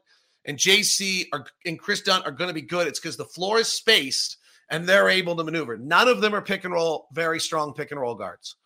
and 0.45 0.59
JC 0.59 1.27
are, 1.33 1.47
and 1.65 1.79
Kris 1.79 2.03
Dunn 2.03 2.23
are 2.23 2.31
going 2.31 2.49
to 2.49 2.55
be 2.55 2.63
good, 2.63 2.87
it's 2.87 3.01
because 3.01 3.17
the 3.17 3.25
floor 3.25 3.59
is 3.59 3.69
spaced 3.69 4.37
and 4.71 4.87
they're 4.87 5.09
able 5.09 5.37
to 5.37 5.45
maneuver. 5.45 5.77
None 5.77 6.09
of 6.09 6.21
them 6.21 6.35
are 6.35 6.43
pick 6.43 6.65
and 6.65 6.73
roll, 6.73 7.09
very 7.13 7.41
strong 7.41 7.75
pick 7.75 7.91
and 7.91 8.01
roll 8.01 8.15
guards. 8.15 8.57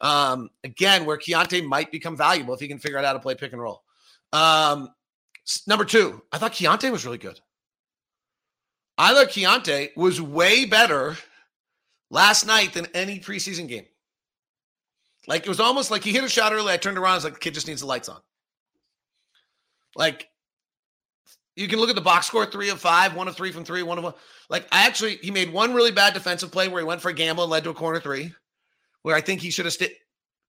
Um, 0.00 0.50
again, 0.64 1.06
where 1.06 1.16
Keyonte 1.16 1.64
might 1.64 1.90
become 1.90 2.16
valuable 2.16 2.54
if 2.54 2.60
he 2.60 2.68
can 2.68 2.78
figure 2.78 2.98
out 2.98 3.04
how 3.04 3.14
to 3.14 3.18
play 3.18 3.34
pick 3.34 3.52
and 3.52 3.60
roll. 3.60 3.82
Um, 4.32 4.90
number 5.66 5.84
two, 5.84 6.22
I 6.32 6.38
thought 6.38 6.52
Keyonte 6.52 6.90
was 6.90 7.04
really 7.04 7.18
good. 7.18 7.40
I 8.98 9.12
thought 9.12 9.28
Keyonte 9.28 9.96
was 9.96 10.20
way 10.20 10.64
better 10.64 11.16
last 12.10 12.46
night 12.46 12.72
than 12.72 12.86
any 12.94 13.20
preseason 13.20 13.68
game. 13.68 13.86
Like 15.28 15.42
it 15.42 15.48
was 15.48 15.60
almost 15.60 15.90
like 15.90 16.04
he 16.04 16.12
hit 16.12 16.24
a 16.24 16.28
shot 16.28 16.52
early. 16.52 16.72
I 16.72 16.76
turned 16.76 16.98
around. 16.98 17.12
I 17.12 17.16
was 17.16 17.24
like, 17.24 17.34
the 17.34 17.40
kid 17.40 17.54
just 17.54 17.66
needs 17.66 17.80
the 17.80 17.86
lights 17.86 18.08
on. 18.08 18.20
Like 19.96 20.28
you 21.56 21.68
can 21.68 21.78
look 21.78 21.88
at 21.88 21.94
the 21.94 22.02
box 22.02 22.26
score 22.26 22.46
three 22.46 22.68
of 22.68 22.80
five, 22.80 23.14
one 23.14 23.28
of 23.28 23.36
three 23.36 23.50
from 23.50 23.64
three, 23.64 23.82
one 23.82 23.98
of 23.98 24.04
one. 24.04 24.14
Like 24.48 24.66
I 24.70 24.86
actually, 24.86 25.16
he 25.16 25.30
made 25.30 25.52
one 25.52 25.74
really 25.74 25.90
bad 25.90 26.14
defensive 26.14 26.52
play 26.52 26.68
where 26.68 26.80
he 26.80 26.86
went 26.86 27.00
for 27.00 27.08
a 27.08 27.14
gamble 27.14 27.44
and 27.44 27.50
led 27.50 27.64
to 27.64 27.70
a 27.70 27.74
corner 27.74 27.98
three, 27.98 28.32
where 29.02 29.16
I 29.16 29.20
think 29.20 29.40
he 29.40 29.50
should 29.50 29.64
have 29.64 29.74
st- 29.74 29.92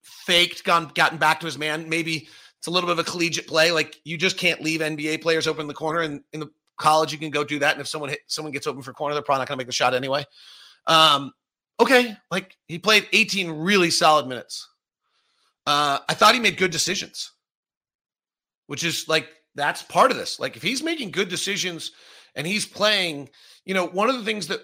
faked, 0.04 0.64
gone, 0.64 0.92
gotten 0.94 1.18
back 1.18 1.40
to 1.40 1.46
his 1.46 1.58
man. 1.58 1.90
Maybe 1.90 2.28
it's 2.58 2.68
a 2.68 2.72
little 2.72 2.88
bit 2.88 3.00
of 3.00 3.08
a 3.08 3.10
collegiate 3.10 3.48
play. 3.48 3.72
Like 3.72 3.96
you 4.04 4.18
just 4.18 4.38
can't 4.38 4.62
leave 4.62 4.82
NBA 4.82 5.22
players 5.22 5.48
open 5.48 5.62
in 5.62 5.68
the 5.68 5.74
corner. 5.74 6.02
And 6.02 6.22
in 6.34 6.42
the 6.42 6.52
college, 6.76 7.12
you 7.12 7.18
can 7.18 7.32
go 7.32 7.44
do 7.44 7.60
that. 7.60 7.74
And 7.74 7.82
if 7.82 7.88
someone 7.88 8.10
hit, 8.10 8.20
someone 8.28 8.52
gets 8.52 8.68
open 8.68 8.82
for 8.82 8.94
corner, 8.94 9.16
they're 9.16 9.24
probably 9.24 9.42
not 9.42 9.48
going 9.48 9.58
to 9.58 9.62
make 9.62 9.68
the 9.68 9.74
shot 9.74 9.94
anyway. 9.94 10.26
Um, 10.88 11.32
okay, 11.80 12.16
like 12.32 12.56
he 12.68 12.80
played 12.80 13.08
18 13.12 13.52
really 13.52 13.92
solid 13.92 14.28
minutes. 14.28 14.68
Uh, 15.66 16.00
I 16.08 16.14
thought 16.14 16.34
he 16.34 16.40
made 16.40 16.58
good 16.58 16.72
decisions, 16.72 17.32
which 18.68 18.84
is 18.84 19.08
like 19.08 19.28
that's 19.56 19.84
part 19.84 20.12
of 20.12 20.18
this. 20.18 20.40
Like 20.40 20.56
if 20.56 20.64
he's 20.64 20.84
making 20.84 21.12
good 21.12 21.30
decisions 21.30 21.92
and 22.36 22.48
he's 22.48 22.66
playing, 22.66 23.30
you 23.66 23.74
know, 23.74 23.88
one 23.88 24.10
of 24.10 24.18
the 24.18 24.24
things 24.24 24.48
that 24.48 24.62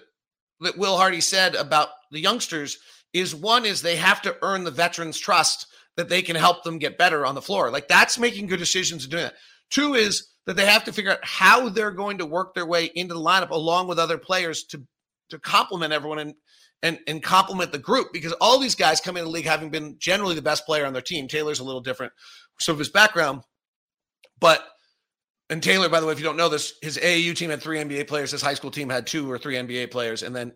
that 0.60 0.78
Will 0.78 0.96
Hardy 0.96 1.20
said 1.20 1.54
about 1.56 1.88
the 2.10 2.20
youngsters 2.20 2.78
is 3.12 3.34
one 3.34 3.66
is 3.66 3.82
they 3.82 3.96
have 3.96 4.22
to 4.22 4.36
earn 4.42 4.64
the 4.64 4.70
veterans' 4.70 5.18
trust 5.18 5.66
that 5.96 6.08
they 6.08 6.22
can 6.22 6.36
help 6.36 6.64
them 6.64 6.78
get 6.78 6.98
better 6.98 7.26
on 7.26 7.34
the 7.34 7.42
floor. 7.42 7.70
Like 7.70 7.88
that's 7.88 8.18
making 8.18 8.46
good 8.46 8.58
decisions 8.58 9.04
and 9.04 9.10
doing 9.10 9.24
that. 9.24 9.34
Two 9.70 9.94
is 9.94 10.28
that 10.46 10.56
they 10.56 10.66
have 10.66 10.84
to 10.84 10.92
figure 10.92 11.12
out 11.12 11.18
how 11.22 11.68
they're 11.68 11.90
going 11.90 12.18
to 12.18 12.26
work 12.26 12.54
their 12.54 12.66
way 12.66 12.90
into 12.94 13.14
the 13.14 13.20
lineup 13.20 13.50
along 13.50 13.88
with 13.88 13.98
other 13.98 14.18
players 14.18 14.64
to 14.64 14.82
to 15.30 15.38
complement 15.38 15.92
everyone 15.92 16.18
and 16.18 16.34
and 16.84 17.00
and 17.08 17.22
complement 17.22 17.72
the 17.72 17.78
group 17.78 18.12
because 18.12 18.32
all 18.34 18.60
these 18.60 18.76
guys 18.76 19.00
come 19.00 19.16
in 19.16 19.24
the 19.24 19.30
league 19.30 19.46
having 19.46 19.70
been 19.70 19.96
generally 19.98 20.36
the 20.36 20.42
best 20.42 20.64
player 20.66 20.86
on 20.86 20.92
their 20.92 21.02
team. 21.02 21.26
Taylor's 21.26 21.58
a 21.58 21.64
little 21.64 21.80
different, 21.80 22.12
some 22.60 22.74
of 22.74 22.78
his 22.78 22.90
background, 22.90 23.40
but 24.38 24.64
and 25.50 25.62
Taylor, 25.62 25.88
by 25.88 26.00
the 26.00 26.06
way, 26.06 26.12
if 26.12 26.18
you 26.18 26.24
don't 26.24 26.36
know 26.36 26.48
this, 26.48 26.74
his 26.80 26.96
AAU 26.96 27.34
team 27.34 27.50
had 27.50 27.60
three 27.60 27.78
NBA 27.78 28.06
players. 28.06 28.30
His 28.30 28.42
high 28.42 28.54
school 28.54 28.70
team 28.70 28.88
had 28.88 29.06
two 29.06 29.30
or 29.30 29.38
three 29.38 29.56
NBA 29.56 29.90
players, 29.90 30.22
and 30.22 30.36
then 30.36 30.52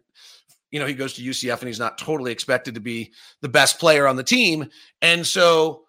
you 0.70 0.78
know 0.78 0.86
he 0.86 0.94
goes 0.94 1.14
to 1.14 1.22
UCF 1.22 1.58
and 1.58 1.66
he's 1.66 1.80
not 1.80 1.98
totally 1.98 2.30
expected 2.30 2.74
to 2.74 2.80
be 2.80 3.12
the 3.40 3.48
best 3.48 3.80
player 3.80 4.06
on 4.06 4.16
the 4.16 4.22
team, 4.22 4.68
and 5.02 5.26
so 5.26 5.84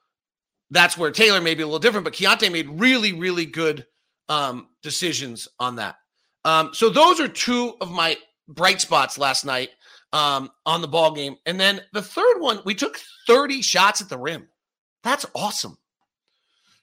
that's 0.71 0.97
where 0.97 1.11
Taylor 1.11 1.41
may 1.41 1.53
be 1.53 1.63
a 1.63 1.67
little 1.67 1.79
different. 1.79 2.05
But 2.05 2.13
Keyonte 2.13 2.51
made 2.51 2.69
really, 2.79 3.11
really 3.11 3.45
good 3.45 3.85
um, 4.29 4.67
decisions 4.83 5.49
on 5.59 5.75
that. 5.75 5.95
Um, 6.45 6.69
so 6.73 6.89
those 6.89 7.19
are 7.19 7.27
two 7.27 7.73
of 7.81 7.91
my 7.91 8.17
bright 8.47 8.79
spots 8.79 9.17
last 9.17 9.45
night 9.45 9.69
um, 10.13 10.49
on 10.65 10.81
the 10.81 10.87
ball 10.87 11.13
game. 11.13 11.35
And 11.45 11.59
then 11.59 11.81
the 11.93 12.01
third 12.01 12.39
one, 12.39 12.59
we 12.65 12.75
took 12.75 12.99
30 13.27 13.61
shots 13.61 14.01
at 14.01 14.09
the 14.09 14.17
rim. 14.17 14.47
That's 15.03 15.25
awesome. 15.35 15.77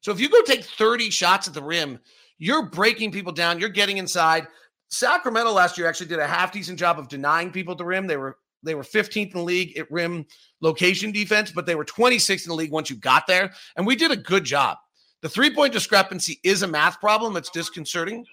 So 0.01 0.13
if 0.13 0.21
you 0.21 0.29
go 0.29 0.41
take 0.43 0.65
30 0.65 1.11
shots 1.11 1.49
at 1.49 1.55
the 1.55 1.63
rim, 1.63 1.99
you're 2.39 2.67
breaking 2.67 3.13
people 3.13 3.33
down, 3.33 3.59
you're 3.59 3.69
getting 3.69 3.99
inside. 3.99 4.47
Sacramento 4.89 5.51
last 5.51 5.77
year 5.77 5.89
actually 5.89 6.07
did 6.07 6.19
a 6.19 6.27
half 6.27 6.53
decent 6.53 6.79
job 6.79 6.99
of 6.99 7.09
denying 7.09 7.51
people 7.51 7.73
at 7.73 7.79
the 7.79 7.85
rim. 7.85 8.07
They 8.07 8.17
were 8.17 8.39
they 8.63 8.75
were 8.75 8.83
15th 8.83 9.27
in 9.27 9.31
the 9.31 9.43
league 9.43 9.77
at 9.79 9.91
rim 9.91 10.27
location 10.61 11.13
defense, 11.13 11.53
but 11.53 11.67
they 11.67 11.75
were 11.75 11.85
26th 11.85 12.45
in 12.45 12.49
the 12.49 12.55
league 12.55 12.73
once 12.73 12.91
you 12.91 12.97
got 12.97 13.27
there. 13.27 13.53
And 13.77 13.87
we 13.87 13.95
did 13.95 14.11
a 14.11 14.17
good 14.17 14.45
job. 14.45 14.79
The 15.23 15.29
three 15.29 15.55
point 15.55 15.73
discrepancy 15.73 16.41
is 16.43 16.63
a 16.63 16.67
math 16.67 17.01
problem. 17.01 17.37
It's 17.37 17.51
disconcerting, 17.51 18.25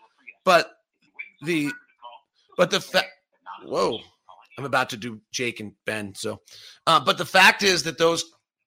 but 0.44 0.72
the 1.42 1.72
but 2.58 2.70
the 2.70 2.82
fact. 2.82 3.10
Whoa, 3.66 4.00
I'm 4.58 4.66
about 4.66 4.90
to 4.92 4.98
do 4.98 5.22
Jake 5.32 5.60
and 5.60 5.74
Ben. 5.86 6.14
So, 6.16 6.42
uh, 6.86 7.00
but 7.04 7.18
the 7.18 7.26
fact 7.26 7.64
is 7.64 7.84
that 7.84 7.98
those 7.98 8.24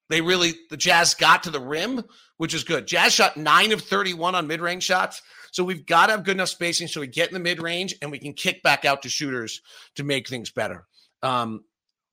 they 0.08 0.20
really 0.20 0.54
the 0.70 0.76
Jazz 0.76 1.14
got 1.14 1.42
to 1.44 1.50
the 1.50 1.60
rim, 1.60 2.04
which 2.36 2.54
is 2.54 2.64
good. 2.64 2.86
Jazz 2.86 3.12
shot 3.12 3.36
nine 3.36 3.72
of 3.72 3.82
31 3.82 4.34
on 4.34 4.46
mid 4.46 4.60
range 4.60 4.84
shots. 4.84 5.22
So 5.52 5.64
we've 5.64 5.86
got 5.86 6.06
to 6.06 6.12
have 6.12 6.24
good 6.24 6.36
enough 6.36 6.48
spacing 6.48 6.88
so 6.88 7.00
we 7.00 7.06
get 7.06 7.28
in 7.28 7.34
the 7.34 7.40
mid 7.40 7.62
range 7.62 7.94
and 8.02 8.10
we 8.10 8.18
can 8.18 8.34
kick 8.34 8.62
back 8.62 8.84
out 8.84 9.02
to 9.02 9.08
shooters 9.08 9.62
to 9.96 10.04
make 10.04 10.28
things 10.28 10.50
better. 10.50 10.86
Um, 11.22 11.64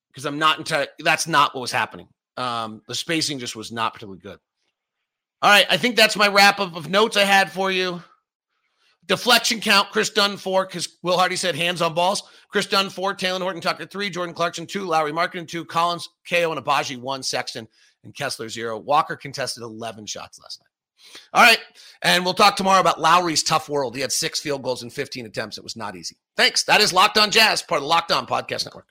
because 0.10 0.26
I'm 0.26 0.38
not 0.38 0.60
entirely 0.60 0.88
that's 1.00 1.28
not 1.28 1.56
what 1.56 1.62
was 1.62 1.72
happening. 1.72 2.08
Um, 2.38 2.82
the 2.88 2.96
spacing 2.96 3.40
just 3.40 3.56
was 3.56 3.72
not 3.72 3.94
particularly 3.94 4.22
good. 4.22 4.40
All 5.42 5.50
right, 5.50 5.66
I 5.70 5.78
think 5.78 5.96
that's 5.96 6.16
my 6.16 6.28
wrap 6.30 6.60
up 6.60 6.76
of 6.76 6.90
notes 6.90 7.18
I 7.18 7.26
had 7.26 7.52
for 7.52 7.72
you. 7.72 8.02
Deflection 9.08 9.60
count, 9.60 9.90
Kris 9.92 10.10
Dunn 10.10 10.38
four, 10.38 10.66
because 10.66 10.98
Will 11.02 11.18
Hardy 11.18 11.36
said 11.36 11.56
hands 11.56 11.82
on 11.82 11.94
balls. 11.94 12.24
Kris 12.50 12.68
Dunn 12.68 12.90
four, 12.90 13.14
Talen 13.14 13.42
Horton 13.42 13.62
Tucker 13.62 13.86
three, 13.86 14.10
Jordan 14.10 14.34
Clarkson 14.34 14.66
two, 14.66 14.86
Lauri 14.86 15.12
Markkanen 15.12 15.48
two, 15.48 15.66
Collins, 15.66 16.10
KO, 16.30 16.52
and 16.52 16.64
Agbaji 16.64 17.00
one, 17.00 17.24
Sexton 17.24 17.68
and 18.04 18.16
Kessler 18.16 18.50
zero. 18.50 18.78
Walker 18.78 19.16
contested 19.16 19.64
11 19.64 20.06
shots 20.06 20.40
last 20.40 20.62
night. 20.62 20.70
All 21.34 21.44
right. 21.44 21.60
And 22.02 22.24
we'll 22.24 22.34
talk 22.34 22.56
tomorrow 22.56 22.80
about 22.80 23.00
Lauri's 23.00 23.44
tough 23.44 23.68
world. 23.70 23.96
He 23.96 24.02
had 24.02 24.12
six 24.12 24.40
field 24.40 24.64
goals 24.64 24.84
in 24.84 24.90
15 24.90 25.26
attempts. 25.26 25.58
It 25.58 25.64
was 25.64 25.76
not 25.76 25.96
easy. 25.96 26.18
Thanks. 26.38 26.64
That 26.64 26.82
is 26.82 26.94
Locked 26.94 27.18
On 27.18 27.30
Jazz, 27.30 27.62
part 27.62 27.80
of 27.80 27.84
the 27.84 27.90
Locked 27.90 28.12
On 28.12 28.26
Podcast 28.26 28.66
Network. 28.66 28.88